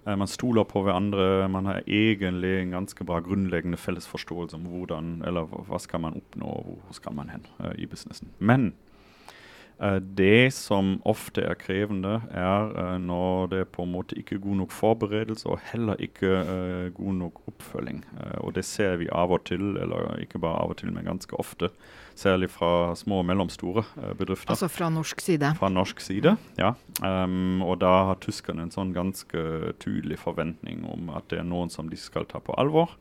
Man 0.00 0.30
stoler 0.30 0.64
på 0.64 0.80
hverandre. 0.80 1.44
Man 1.52 1.66
har 1.68 1.82
egentlig 1.84 2.54
en 2.62 2.70
ganske 2.72 3.04
bra 3.04 3.18
grunnleggende 3.20 3.76
felles 3.76 4.06
forståelse 4.08 4.56
om 4.56 4.64
hvordan, 4.72 5.18
eller 5.28 5.44
hva 5.44 5.76
skal 5.78 6.00
man 6.00 6.16
oppnå 6.16 6.48
og 6.48 6.70
hvor 6.70 6.96
skal 6.96 7.18
man 7.18 7.28
hen 7.28 7.44
i 7.76 7.84
businessen. 7.84 8.32
Men 8.38 8.70
Eh, 8.70 8.89
det 9.80 10.52
som 10.52 10.98
ofte 11.08 11.40
er 11.48 11.56
krevende, 11.56 12.18
er 12.36 12.72
eh, 12.76 12.96
når 13.00 13.46
det 13.54 13.60
på 13.72 13.86
en 13.86 13.94
måte 13.94 14.18
ikke 14.20 14.36
er 14.36 14.42
god 14.44 14.58
nok 14.58 14.74
forberedelse 14.76 15.48
og 15.48 15.62
heller 15.70 15.96
ikke 16.04 16.28
uh, 16.44 16.90
god 16.92 17.16
nok 17.16 17.40
oppfølging. 17.48 18.02
Og 18.44 18.52
det 18.58 18.66
ser 18.68 18.98
vi 19.00 19.08
av 19.08 19.32
og 19.32 19.46
til, 19.48 19.78
eller 19.80 20.20
ikke 20.20 20.40
bare 20.42 20.60
av 20.60 20.74
og 20.74 20.80
til, 20.82 20.92
men 20.92 21.08
ganske 21.08 21.36
ofte. 21.40 21.70
Særlig 22.18 22.50
fra 22.52 22.92
små 22.98 23.22
og 23.22 23.28
mellomstore 23.30 23.84
bedrifter. 24.18 24.52
Altså 24.52 24.68
fra 24.68 24.90
norsk 24.92 25.22
side? 25.24 25.54
Fra 25.56 25.70
norsk 25.72 26.02
side, 26.04 26.36
ja. 26.60 26.74
Um, 27.00 27.62
og 27.64 27.80
da 27.80 27.94
har 28.10 28.20
tyskerne 28.20 28.66
en 28.66 28.74
sånn 28.74 28.92
ganske 28.96 29.72
tydelig 29.80 30.20
forventning 30.20 30.84
om 30.90 31.08
at 31.16 31.30
det 31.32 31.40
er 31.40 31.48
noen 31.48 31.72
som 31.72 31.88
de 31.88 31.96
skal 31.96 32.28
ta 32.28 32.42
på 32.44 32.56
alvor. 32.60 32.98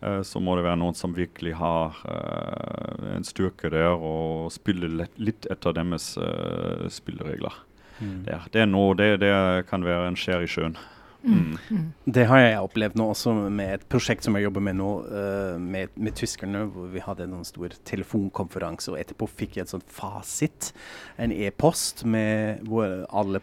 Eh, 0.00 0.22
så 0.22 0.40
må 0.40 0.54
det 0.56 0.66
være 0.66 0.78
noen 0.78 0.96
som 0.96 1.14
virkelig 1.16 1.56
har 1.58 1.96
uh, 2.06 3.14
en 3.16 3.26
styrke 3.26 3.70
der 3.72 3.90
og 3.94 4.52
spiller 4.54 5.08
litt 5.18 5.48
etter 5.50 5.74
deres 5.74 6.12
uh, 6.20 6.86
spilleregler. 6.92 7.64
Mm. 7.98 8.20
Det, 8.28 8.38
det, 8.54 8.62
er 8.62 8.70
noe, 8.70 8.94
det, 8.98 9.16
det, 9.24 9.32
kan 9.70 9.82
være 9.86 10.12
en 10.12 10.18
skjær 10.18 10.46
i 10.46 10.50
sjøen. 10.50 10.78
Mm. 11.18 11.34
mm. 11.34 11.56
Mm. 11.74 11.86
Det 12.14 12.28
har 12.30 12.38
jeg 12.44 12.60
opplevd 12.62 12.94
nå 13.00 13.08
også 13.10 13.32
med 13.50 13.72
et 13.74 13.86
prosjekt 13.90 14.22
som 14.22 14.38
jeg 14.38 14.46
jobber 14.46 14.62
med 14.68 14.78
nå, 14.78 14.92
uh, 15.10 15.56
med, 15.58 15.90
med, 15.98 16.14
tyskerne. 16.20 16.62
hvor 16.70 16.92
Vi 16.94 17.02
hadde 17.02 17.26
en 17.26 17.42
stor 17.48 17.74
telefonkonferanse, 17.90 18.92
og 18.94 19.00
etterpå 19.02 19.26
fikk 19.40 19.58
jeg 19.58 19.66
et 19.66 19.74
sånt 19.74 19.90
fasit. 19.90 20.70
En 21.18 21.34
e-post 21.34 22.06
med 22.06 22.62
hvor 22.70 23.02
alle 23.10 23.42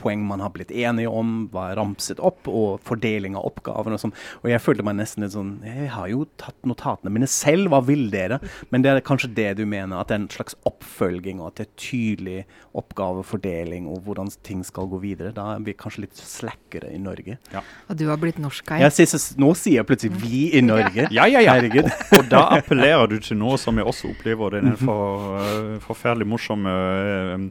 poeng 0.00 0.22
man 0.26 0.42
har 0.42 0.52
blitt 0.54 0.72
enige 0.72 1.10
om, 1.12 1.44
var 1.52 1.76
ramset 1.78 2.20
opp, 2.22 2.48
og 2.48 2.80
fordeling 2.86 3.36
av 3.38 3.46
oppgaver 3.50 3.96
og 3.96 4.02
sånn. 4.02 4.14
Og 4.42 4.50
jeg 4.52 4.62
følte 4.64 4.86
meg 4.86 4.98
nesten 4.98 5.24
litt 5.24 5.34
sånn 5.34 5.52
Jeg 5.66 5.90
har 5.94 6.08
jo 6.10 6.24
tatt 6.40 6.56
notatene 6.68 7.12
mine 7.14 7.28
selv, 7.30 7.70
hva 7.70 7.82
vil 7.84 8.08
dere? 8.12 8.40
Men 8.70 8.84
det 8.84 8.92
er 8.92 9.04
kanskje 9.06 9.32
det 9.36 9.50
du 9.60 9.64
mener, 9.66 10.00
at 10.00 10.10
det 10.10 10.16
er 10.16 10.22
en 10.24 10.30
slags 10.32 10.56
oppfølging, 10.68 11.42
og 11.42 11.52
at 11.52 11.60
det 11.60 11.68
er 11.68 11.72
tydelig 11.84 12.38
oppgavefordeling, 12.78 13.88
og 13.90 14.04
hvordan 14.06 14.30
ting 14.46 14.62
skal 14.66 14.88
gå 14.90 15.00
videre. 15.02 15.34
Da 15.36 15.54
er 15.54 15.64
vi 15.66 15.76
kanskje 15.78 16.06
litt 16.06 16.18
slackere 16.18 16.92
i 16.94 17.00
Norge. 17.02 17.38
Ja. 17.54 17.64
Og 17.90 17.98
du 18.00 18.06
har 18.10 18.20
blitt 18.20 18.40
norsk, 18.42 18.66
Kai? 18.66 18.80
nå 18.80 19.50
sier 19.58 19.80
jeg 19.80 19.86
plutselig 19.88 20.16
'vi 20.20 20.42
i 20.58 20.62
Norge'. 20.62 21.08
Ja, 21.10 21.26
ja, 21.26 21.40
ja. 21.40 21.54
Herregud. 21.58 21.84
Og, 21.84 22.18
og, 22.18 22.24
da 22.30 22.42
appellerer 22.56 23.06
du 23.10 23.18
til 23.18 23.38
noe 23.40 23.58
som 23.58 23.78
jeg 23.78 23.86
også 23.86 24.12
opplever. 24.14 24.56
Den 24.56 24.76
for, 24.80 25.36
uh, 25.36 25.78
forferdelig 25.84 26.28
morsomme 26.30 26.70
uh, 26.70 27.48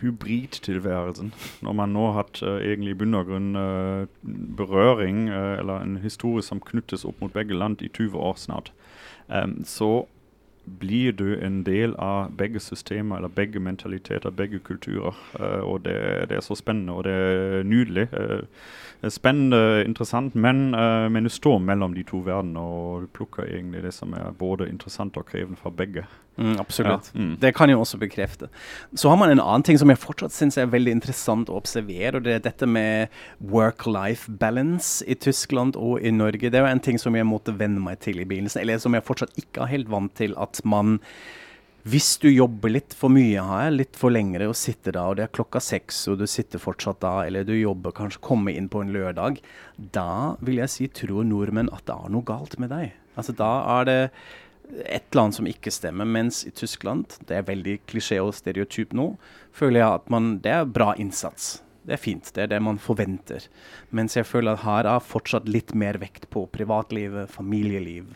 hybridtilværelsen. 0.00 1.32
Når 1.62 1.72
man 1.72 1.94
nå 1.94 2.10
har 2.12 2.30
uh, 2.42 2.56
egentlig 2.58 2.94
i 2.94 2.98
bunn 3.02 3.14
og 3.14 3.28
grunn 3.30 3.56
uh, 3.56 4.06
berøring, 4.56 5.28
eller 5.28 5.82
en 5.82 5.96
historie 6.02 6.42
som 6.42 6.60
knyttes 6.60 7.04
opp 7.04 7.20
mot 7.22 7.32
begge 7.32 7.54
land 7.54 7.82
i 7.82 7.88
20 7.88 8.18
år 8.18 8.34
snart, 8.40 8.72
så 9.64 10.04
blir 10.80 11.12
du 11.12 11.38
en 11.40 11.62
del 11.64 11.94
av 11.96 12.34
begge 12.36 12.60
systemer, 12.60 13.16
eller 13.16 13.32
begge 13.32 13.60
mentaliteter, 13.60 14.30
begge 14.30 14.58
kulturer. 14.58 15.16
og 15.62 15.84
det, 15.84 15.94
det, 16.28 16.36
er 16.36 16.44
så 16.44 16.54
spennende, 16.54 16.92
og 16.92 17.04
det 17.04 17.12
er 17.12 17.62
nydelig. 17.62 18.08
spennende, 19.08 19.84
interessant, 19.84 20.34
men, 20.34 20.70
men 21.12 21.24
du 21.24 21.30
står 21.30 21.58
mellom 21.58 21.94
de 21.94 22.02
to 22.02 22.20
verdenene, 22.24 22.60
og 22.60 23.02
du 23.02 23.06
plukker 23.06 23.48
egentlig 23.48 23.82
det 23.82 23.94
som 23.94 24.12
er 24.12 24.36
både 24.38 24.68
interessant 24.68 25.16
og 25.16 25.26
krevende 25.26 25.56
for 25.56 25.70
begge. 25.70 26.04
Mm, 26.36 26.56
absolutt. 26.58 27.10
Ja. 27.14 27.20
Mm. 27.20 27.36
Det 27.40 27.52
kan 27.54 27.70
jeg 27.70 27.78
også 27.78 27.98
bekrefte. 28.00 28.48
Så 28.94 29.08
har 29.08 29.16
man 29.20 29.30
en 29.30 29.42
annen 29.42 29.62
ting 29.66 29.78
som 29.78 29.90
jeg 29.92 30.00
fortsatt 30.02 30.34
syns 30.34 30.58
er 30.58 30.72
veldig 30.72 30.96
interessant 30.96 31.52
å 31.52 31.58
observere. 31.60 32.16
og 32.16 32.26
Det 32.26 32.34
er 32.34 32.42
dette 32.48 32.66
med 32.66 33.14
work-life 33.38 34.32
balance 34.40 35.04
i 35.06 35.14
Tyskland 35.14 35.78
og 35.78 36.02
i 36.02 36.10
Norge. 36.10 36.50
Det 36.50 36.60
er 36.60 36.66
en 36.70 36.82
ting 36.82 36.98
som 36.98 37.14
jeg 37.14 37.28
måtte 37.28 37.54
venne 37.58 37.82
meg 37.82 38.02
til 38.04 38.20
i 38.20 38.26
begynnelsen, 38.26 38.62
eller 38.62 38.82
som 38.82 38.94
jeg 38.94 39.06
fortsatt 39.06 39.38
ikke 39.38 39.64
er 39.64 39.74
helt 39.76 39.90
vant 39.92 40.14
til. 40.18 40.34
At 40.40 40.60
man 40.64 40.98
hvis 41.84 42.14
du 42.16 42.30
jobber 42.30 42.70
litt 42.72 42.94
for 42.96 43.12
mye 43.12 43.42
her, 43.44 43.66
litt 43.74 43.98
for 44.00 44.08
lengre 44.08 44.46
og 44.48 44.56
sitter 44.56 44.94
da, 44.96 45.02
og 45.04 45.18
det 45.18 45.26
er 45.26 45.34
klokka 45.36 45.60
seks, 45.60 45.98
og 46.08 46.22
du 46.22 46.24
sitter 46.24 46.62
fortsatt 46.62 47.02
da, 47.04 47.26
eller 47.26 47.44
du 47.44 47.52
jobber 47.52 47.92
kanskje 47.92 48.22
kommer 48.24 48.56
inn 48.56 48.70
på 48.72 48.80
en 48.80 48.92
lørdag, 48.94 49.42
da 49.76 50.32
vil 50.40 50.62
jeg 50.62 50.72
si 50.72 50.88
tror 50.88 51.28
nordmenn 51.28 51.68
at 51.76 51.84
det 51.84 51.98
er 51.98 52.14
noe 52.14 52.24
galt 52.24 52.56
med 52.56 52.72
deg. 52.72 52.94
Altså 53.20 53.34
Da 53.36 53.50
er 53.76 53.84
det 53.86 53.98
et 54.84 55.04
eller 55.10 55.22
annet 55.22 55.38
som 55.38 55.48
ikke 55.48 55.72
stemmer. 55.74 56.08
Mens 56.08 56.42
i 56.48 56.52
Tyskland, 56.54 57.18
det 57.28 57.38
er 57.38 57.46
veldig 57.48 57.78
klisjé 57.90 58.20
og 58.22 58.34
stereotyp 58.36 58.94
nå, 58.96 59.12
føler 59.54 59.82
jeg 59.82 60.00
at 60.00 60.10
man, 60.12 60.34
det 60.44 60.54
er 60.54 60.68
bra 60.68 60.92
innsats. 61.00 61.58
Det 61.84 61.98
er 61.98 62.00
fint, 62.00 62.30
det 62.32 62.46
er 62.46 62.52
det 62.54 62.62
man 62.64 62.80
forventer. 62.80 63.44
Mens 63.92 64.16
jeg 64.16 64.26
føler 64.26 64.54
at 64.54 64.64
her 64.64 64.88
er 64.88 65.04
fortsatt 65.04 65.50
litt 65.50 65.74
mer 65.76 65.98
vekt 66.00 66.30
på 66.32 66.46
privatlivet, 66.52 67.28
familieliv. 67.32 68.14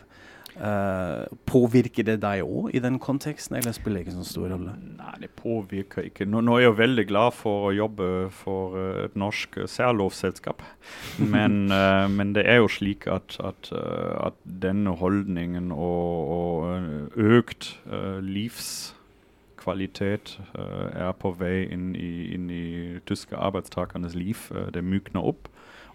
Uh, 0.59 1.23
påvirker 1.47 2.03
det 2.03 2.17
deg 2.19 2.41
òg 2.43 2.73
i 2.75 2.81
den 2.83 2.97
konteksten, 2.99 3.55
eller 3.55 3.71
spiller 3.71 4.01
det 4.01 4.09
ikke 4.09 4.17
så 4.17 4.25
stor 4.27 4.49
rolle? 4.51 4.73
Nei, 4.97 5.13
det 5.21 5.29
påvirker 5.39 6.03
ikke. 6.09 6.25
Nå, 6.27 6.41
nå, 6.43 6.57
er 6.57 6.61
jeg 6.65 6.67
jo 6.67 6.81
veldig 6.81 7.05
glad 7.07 7.31
for 7.37 7.69
å 7.69 7.71
jobbe 7.71 8.27
for 8.35 8.75
uh, 8.75 9.05
et 9.05 9.15
norsk 9.15 9.55
særlovsselskap. 9.71 10.59
Men, 11.35 11.71
uh, 11.71 12.11
men, 12.11 12.35
det 12.35 12.43
er 12.43 12.59
jo 12.59 12.67
slik 12.71 13.07
at, 13.07 13.39
at, 13.39 13.71
at 13.71 14.35
denne 14.43 14.91
holdningen 14.99 15.71
og, 15.71 16.29
og 16.35 16.67
økt 17.15 17.79
livskvalitet 18.25 20.39
er 20.59 21.11
på 21.19 21.31
vei 21.39 21.67
inn 21.71 21.95
i, 21.95 22.33
inn 22.35 22.49
i 22.51 22.99
tyske 23.07 23.35
arbeidstakernes 23.37 24.15
liv. 24.17 24.51
det 24.73 24.83
mykner 24.83 25.21
opp. 25.31 25.47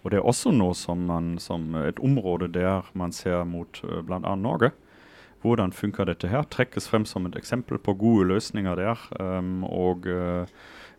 Og 0.05 0.13
det 0.13 0.21
er 0.21 0.27
også 0.29 0.53
noe 0.53 0.75
som, 0.77 1.07
man, 1.09 1.35
som 1.41 1.73
et 1.81 1.97
område 1.97 2.51
der 2.53 2.85
man 2.93 3.11
ser 3.15 3.41
mot 3.49 3.81
uh, 3.81 4.03
bl.a. 4.05 4.35
Norge. 4.37 4.69
Hvordan 5.41 5.73
funker 5.73 6.05
dette 6.05 6.29
her? 6.29 6.45
Trekkes 6.49 6.87
frem 6.89 7.05
som 7.09 7.25
et 7.25 7.35
eksempel 7.37 7.77
på 7.81 7.93
gode 7.97 8.27
løsninger 8.29 8.77
der. 8.77 9.01
Um, 9.19 9.63
og 9.65 10.05
uh, 10.05 10.45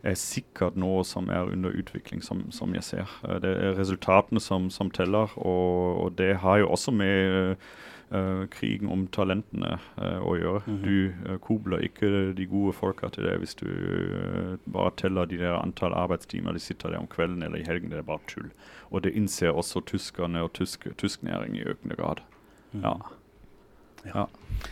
er 0.03 0.19
sikkert 0.19 0.77
noe 0.79 1.03
som 1.07 1.31
er 1.31 1.47
under 1.51 1.71
utvikling, 1.75 2.23
som, 2.23 2.45
som 2.51 2.75
jeg 2.75 2.83
ser. 2.83 3.17
Uh, 3.23 3.39
det 3.43 3.51
er 3.55 3.79
resultatene 3.79 4.43
som, 4.43 4.69
som 4.71 4.91
teller, 4.91 5.31
og, 5.35 6.03
og, 6.03 6.17
det 6.19 6.37
har 6.43 6.61
jo 6.63 6.69
også 6.75 6.91
med 6.95 7.35
uh, 7.35 7.75
krigen 8.51 8.87
om 8.87 9.07
talentene 9.11 9.73
uh, 9.97 10.21
å 10.23 10.35
gjøre. 10.39 10.61
Mm 10.65 10.77
-hmm. 10.77 10.85
Du 10.85 11.31
uh, 11.31 11.37
kobler 11.37 11.83
ikke 11.83 12.33
de 12.33 12.45
gode 12.45 12.73
folka 12.73 13.09
til 13.09 13.23
det 13.23 13.37
hvis 13.39 13.55
du 13.55 13.67
bare 14.65 14.91
teller 14.97 15.25
de 15.25 15.37
der 15.37 15.59
antall 15.59 15.93
arbeidstimer 15.93 16.53
de 16.53 16.59
sitter 16.59 16.89
der 16.89 16.99
om 16.99 17.07
kvelden 17.07 17.43
eller 17.43 17.57
i 17.57 17.67
helgen. 17.67 17.89
Det 17.89 17.97
er 17.97 18.01
bare 18.01 18.27
tull. 18.27 18.49
Og 18.91 19.03
det 19.03 19.11
innser 19.11 19.51
også 19.51 19.81
tyskerne 19.81 20.41
og 20.43 20.53
tysk, 20.53 20.87
tysknæring 20.97 21.57
i 21.57 21.63
økende 21.63 21.95
grad. 21.95 22.21
Mm. 22.71 22.81
Ja. 22.83 22.93
Ja. 24.03 24.27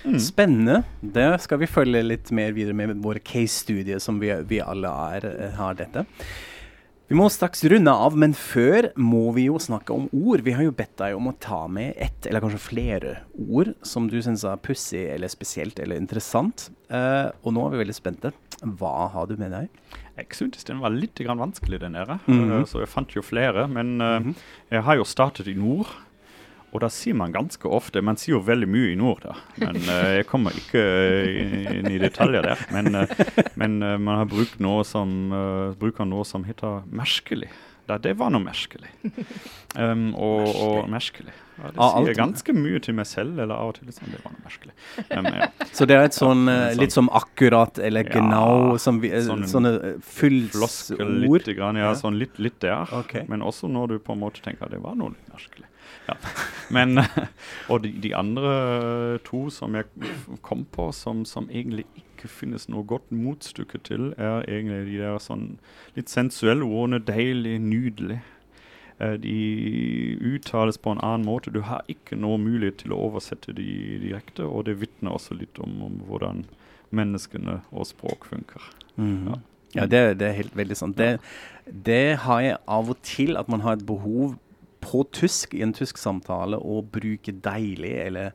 Mm. 0.06 0.20
Spennende. 0.20 0.84
Det 1.02 1.42
skal 1.42 1.60
vi 1.60 1.68
følge 1.68 2.04
litt 2.04 2.32
mer 2.32 2.52
videre 2.52 2.74
med 2.74 2.96
våre 3.04 3.20
case-studier, 3.20 4.00
som 4.00 4.20
vi, 4.20 4.32
vi 4.48 4.60
alle 4.64 4.88
er, 4.88 5.52
har 5.58 5.74
dette. 5.74 6.06
Vi 7.06 7.14
må 7.14 7.28
straks 7.30 7.62
runde 7.70 7.92
av, 7.94 8.16
men 8.18 8.32
før 8.34 8.88
må 8.98 9.28
vi 9.36 9.44
jo 9.46 9.60
snakke 9.62 9.94
om 9.94 10.08
ord. 10.10 10.42
Vi 10.42 10.56
har 10.58 10.66
jo 10.66 10.74
bedt 10.74 10.96
deg 10.98 11.14
om 11.14 11.28
å 11.30 11.36
ta 11.38 11.60
med 11.70 11.94
ett, 12.02 12.26
eller 12.26 12.42
kanskje 12.42 12.62
flere, 12.64 13.12
ord 13.46 13.76
som 13.86 14.08
du 14.10 14.18
syns 14.26 14.42
er 14.50 14.58
pussig 14.66 15.04
eller 15.14 15.30
spesielt 15.30 15.78
eller 15.84 16.02
interessant. 16.02 16.72
Uh, 16.90 17.30
og 17.46 17.54
nå 17.54 17.68
er 17.68 17.76
vi 17.76 17.82
veldig 17.84 17.98
spente. 17.98 18.34
Hva 18.80 19.12
har 19.14 19.30
du 19.30 19.36
med 19.38 19.54
deg? 19.54 19.70
Jeg 20.16 20.40
syntes 20.40 20.66
den 20.66 20.82
var 20.82 20.96
litt 20.96 21.22
vanskelig, 21.22 21.80
den 21.84 21.94
der. 21.94 22.18
Mm 22.26 22.50
-hmm. 22.50 22.66
så 22.66 22.80
jeg 22.80 22.90
fant 22.90 23.16
jo 23.16 23.22
flere. 23.22 23.68
Men 23.68 24.02
uh, 24.02 24.34
jeg 24.72 24.82
har 24.82 24.96
jo 24.96 25.04
startet 25.04 25.48
i 25.48 25.54
nord. 25.54 25.86
Og 26.76 26.82
da 26.84 26.90
sier 26.92 27.16
man 27.16 27.32
ganske 27.32 27.70
ofte 27.72 28.02
Man 28.04 28.18
sier 28.20 28.36
jo 28.36 28.42
veldig 28.44 28.68
mye 28.68 28.90
i 28.92 28.98
nord, 29.00 29.24
da. 29.24 29.36
Men 29.64 29.80
uh, 29.88 30.10
jeg 30.18 30.28
kommer 30.28 30.56
ikke 30.60 30.82
uh, 30.84 31.70
inn 31.72 31.88
i 31.88 32.02
detaljer 32.02 32.50
der. 32.50 32.66
Men, 32.76 32.92
uh, 33.00 33.30
men 33.56 33.78
man 33.80 34.20
har 34.20 34.28
brukt 34.28 34.60
noe 34.64 34.84
som, 34.88 35.32
bruker 35.80 36.08
noe 36.10 36.28
som 36.28 36.44
heter 36.48 36.84
merkelig. 36.92 37.50
Da, 37.88 38.00
det 38.02 38.16
var 38.20 38.34
noe 38.34 38.44
merkelig. 38.44 38.92
Um, 39.78 40.10
og, 40.18 40.52
og 40.52 40.90
merkelig. 40.92 41.36
Ja, 41.56 41.72
det 41.72 42.08
sier 42.08 42.18
ganske 42.20 42.56
mye 42.56 42.80
til 42.84 42.98
meg 42.98 43.08
selv, 43.08 43.38
eller 43.40 43.56
av 43.56 43.72
og 43.72 43.78
til 43.78 43.88
liksom, 43.90 44.10
det 44.12 44.20
var 44.24 44.34
noe 44.36 44.44
merkelig. 44.44 44.74
Um, 45.08 45.30
ja. 45.32 45.50
Så 45.78 45.88
det 45.88 45.98
er 45.98 46.10
et 46.10 46.18
sånn, 46.18 46.44
ja, 46.52 46.58
sånn, 46.70 46.82
litt 46.82 46.96
som 46.96 47.12
akkurat 47.16 47.80
eller 47.80 48.10
genau, 48.10 48.76
som 48.82 49.00
vi, 49.04 49.14
sånn, 49.24 49.46
sånne 49.50 49.96
fyllsord? 50.04 51.48
Ja, 51.56 51.94
sånn 52.00 52.20
litt, 52.20 52.42
litt 52.44 52.60
der. 52.66 52.92
Okay. 53.04 53.24
Men 53.32 53.46
også 53.46 53.72
når 53.72 53.96
du 53.96 53.98
på 54.04 54.18
en 54.18 54.22
måte 54.26 54.44
tenker 54.44 54.68
at 54.68 54.76
det 54.76 54.84
var 54.84 55.00
noe 55.00 55.16
litt 55.16 55.32
merkelig. 55.32 55.70
Ja. 56.08 56.16
Men, 56.70 57.00
og 57.72 57.82
de, 57.84 57.92
de, 58.04 58.14
andre 58.18 59.20
to 59.26 59.48
som 59.54 59.78
jeg 59.78 59.88
kom 60.46 60.66
på, 60.72 60.90
som, 60.94 61.24
som, 61.26 61.50
egentlig 61.50 61.86
ikke 61.98 62.30
finnes 62.32 62.68
noe 62.72 62.86
godt 62.88 63.12
motstykke 63.14 63.82
til, 63.86 64.12
er 64.18 64.46
egentlig 64.46 64.84
de 64.92 65.02
der 65.02 65.20
sånn 65.22 65.56
litt 65.98 66.12
sensuelle 66.12 66.66
ordene 66.66 67.02
'deilig', 67.06 67.60
'nydelig'. 67.62 68.24
Eh, 68.98 69.14
de 69.20 70.18
uttales 70.22 70.78
på 70.78 70.90
en 70.90 71.02
annen 71.04 71.26
måte. 71.28 71.52
Du 71.52 71.60
har 71.68 71.84
ikke 71.92 72.16
noe 72.20 72.40
mulighet 72.40 72.84
til 72.84 72.96
å 72.96 73.02
oversette 73.10 73.56
de 73.56 73.68
direkte, 74.04 74.46
og 74.48 74.70
det 74.70 74.78
vitner 74.80 75.18
også 75.18 75.36
litt 75.36 75.60
om, 75.60 75.76
om 75.90 76.00
hvordan 76.08 76.46
menneskene 76.96 77.60
og 77.76 77.90
språk 77.90 78.30
funker. 78.30 78.72
Mm. 78.96 79.28
Ja. 79.28 79.40
ja, 79.82 79.88
det, 79.92 80.04
det, 80.22 80.30
er 80.30 80.40
helt 80.40 80.56
veldig 80.56 80.80
sant. 80.80 81.00
Det, 81.02 81.20
det 81.66 82.22
har 82.24 82.44
jeg 82.46 82.62
av 82.72 82.92
og 82.94 83.02
til, 83.04 83.36
at 83.36 83.52
man 83.52 83.66
har 83.66 83.76
et 83.76 83.88
behov 83.88 84.38
på 84.86 85.02
tysk 85.18 85.58
i 85.58 85.64
en 85.66 85.74
tysk 85.76 86.00
samtale 86.00 86.60
å 86.62 86.80
bruke 86.86 87.34
deilig 87.44 87.96
eller 88.06 88.32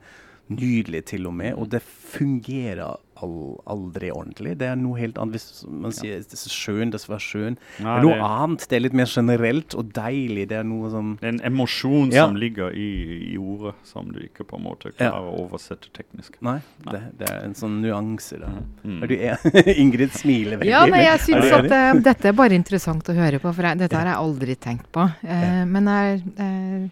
nydelig 0.50 1.04
til 1.12 1.28
og 1.30 1.36
med, 1.38 1.54
og 1.54 1.70
det 1.70 1.80
fungerer 1.86 2.98
aldri 3.20 4.10
ordentlig. 4.14 4.56
Det 4.60 4.68
er 4.70 4.78
noe 4.78 4.98
helt 5.00 5.18
annet 5.20 5.36
hvis 5.36 5.64
man 5.68 5.94
sier 5.94 6.20
det 6.20 6.36
er 6.36 6.52
skjønt, 6.52 6.94
det 6.94 7.00
skal 7.02 7.14
være 7.14 7.24
skjønn. 7.26 7.58
det 7.78 7.86
er 7.86 8.04
noe 8.04 8.16
det, 8.16 8.26
annet. 8.26 8.66
Det 8.70 8.78
er 8.78 8.84
litt 8.84 8.96
mer 9.00 9.10
generelt 9.10 9.76
og 9.78 9.92
deilig. 9.96 10.46
Det 10.50 10.58
er 10.60 10.68
noe 10.68 10.90
som 10.92 11.14
Det 11.20 11.28
er 11.28 11.34
en 11.36 11.42
emosjon 11.50 12.14
ja. 12.14 12.26
som 12.26 12.38
ligger 12.40 12.76
i, 12.76 12.90
i, 13.32 13.38
ordet, 13.40 13.74
som 13.88 14.12
du 14.12 14.20
ikke 14.24 14.46
på 14.48 14.60
en 14.60 14.66
måte 14.68 14.92
klarer 14.94 15.18
ja. 15.18 15.32
å 15.32 15.44
oversette 15.46 15.92
teknisk. 15.96 16.38
Nei, 16.44 16.58
nei. 16.86 16.94
Det, 16.94 17.02
det, 17.22 17.32
er 17.32 17.48
en 17.48 17.58
sånn 17.58 17.80
nyanse 17.84 18.40
der. 18.40 18.62
Mm. 18.84 19.02
Er 19.02 19.12
du 19.12 19.16
Ingrid 19.84 20.14
smiler 20.16 20.60
veldig. 20.60 20.70
Ja, 20.70 20.84
men 20.90 21.04
jeg 21.04 21.24
syns 21.28 21.58
at 21.58 21.68
uh, 21.70 21.90
dette 22.10 22.32
er 22.32 22.38
bare 22.38 22.56
interessant 22.58 23.10
å 23.10 23.16
høre 23.16 23.42
på, 23.42 23.52
for 23.52 23.70
jeg, 23.70 23.82
dette 23.84 23.98
har 23.98 24.12
jeg 24.12 24.22
aldri 24.22 24.56
tenkt 24.60 24.88
på. 24.94 25.06
Uh, 25.24 25.62
men 25.68 25.90
jeg 25.90 26.24
uh, 26.38 26.88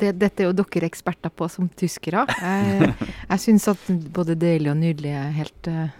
det, 0.00 0.12
dette 0.20 0.44
er 0.44 0.50
jo 0.50 0.56
dere 0.56 0.88
eksperter 0.88 1.32
på 1.34 1.48
som 1.52 1.68
tyskere. 1.78 2.26
Jeg, 2.38 2.92
jeg 3.30 3.42
syns 3.44 3.68
at 3.72 3.88
både 4.14 4.38
deilig 4.38 4.72
og 4.72 4.78
nydelig 4.80 5.14
er 5.18 5.34
helt 5.36 5.70
uh, 5.72 5.90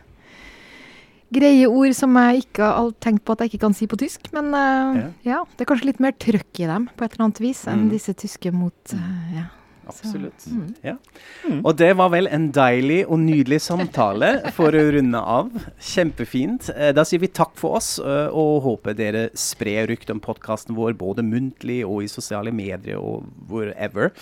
greie 1.35 1.69
ord 1.69 1.93
som 1.97 2.17
jeg 2.21 2.45
ikke 2.47 2.71
har 2.73 2.95
tenkt 3.05 3.25
på 3.27 3.35
at 3.35 3.45
jeg 3.45 3.53
ikke 3.53 3.65
kan 3.67 3.77
si 3.77 3.89
på 3.91 3.99
tysk. 4.01 4.31
Men 4.37 4.51
uh, 4.55 4.99
ja. 4.99 5.13
ja. 5.27 5.45
det 5.55 5.67
er 5.67 5.71
kanskje 5.73 5.91
litt 5.91 6.03
mer 6.05 6.17
trøkk 6.17 6.65
i 6.65 6.71
dem 6.71 6.89
på 6.95 7.07
et 7.07 7.15
eller 7.17 7.29
annet 7.29 7.43
vis 7.45 7.65
enn 7.69 7.87
mm. 7.87 7.93
disse 7.95 8.17
tyske 8.19 8.55
mot 8.55 8.97
uh, 8.97 9.37
ja. 9.37 9.49
Absolutt. 9.88 10.46
Mm. 10.46 10.74
Ja. 10.85 10.94
Mm. 11.48 11.61
Og 11.64 11.77
det 11.81 11.90
var 11.96 12.12
vel 12.12 12.29
en 12.31 12.48
deilig 12.55 13.01
og 13.07 13.20
nydelig 13.22 13.61
samtale 13.64 14.31
for 14.57 14.77
å 14.77 14.85
runde 14.94 15.20
av. 15.20 15.51
Kjempefint. 15.81 16.68
Eh, 16.74 16.92
da 16.96 17.05
sier 17.09 17.22
vi 17.22 17.31
takk 17.33 17.55
for 17.59 17.79
oss, 17.79 17.96
eh, 17.98 18.29
og 18.29 18.62
håper 18.66 18.96
dere 18.98 19.24
sprer 19.38 19.88
rykt 19.90 20.12
om 20.12 20.20
podkasten 20.20 20.77
vår 20.79 20.96
både 21.01 21.24
muntlig 21.27 21.81
og 21.87 22.05
i 22.05 22.11
sosiale 22.12 22.53
medier 22.55 23.01
og 23.01 23.27
wherever. 23.51 24.12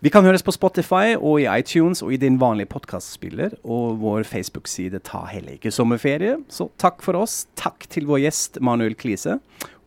Vi 0.00 0.12
kan 0.12 0.24
høres 0.24 0.44
på 0.46 0.54
Spotify 0.56 1.16
og 1.18 1.42
i 1.42 1.48
iTunes 1.50 2.02
og 2.02 2.14
i 2.14 2.20
din 2.20 2.38
vanlige 2.40 2.70
podkastspiller. 2.72 3.58
Og 3.64 4.00
vår 4.00 4.24
Facebook-side 4.24 5.02
tar 5.04 5.28
heller 5.34 5.58
ikke 5.58 5.74
sommerferie. 5.74 6.38
Så 6.48 6.70
takk 6.80 7.02
for 7.04 7.18
oss. 7.20 7.46
Takk 7.60 7.88
til 7.90 8.08
vår 8.08 8.24
gjest 8.24 8.60
Manuel 8.64 8.94
Klise. 8.94 9.40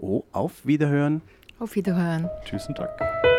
Og 0.04 0.26
auf 0.34 0.62
Wiederhøen. 0.68 1.22
Auf 1.60 1.76
Wiederhøen. 1.76 2.28
Tusen 2.46 2.76
takk. 2.76 3.33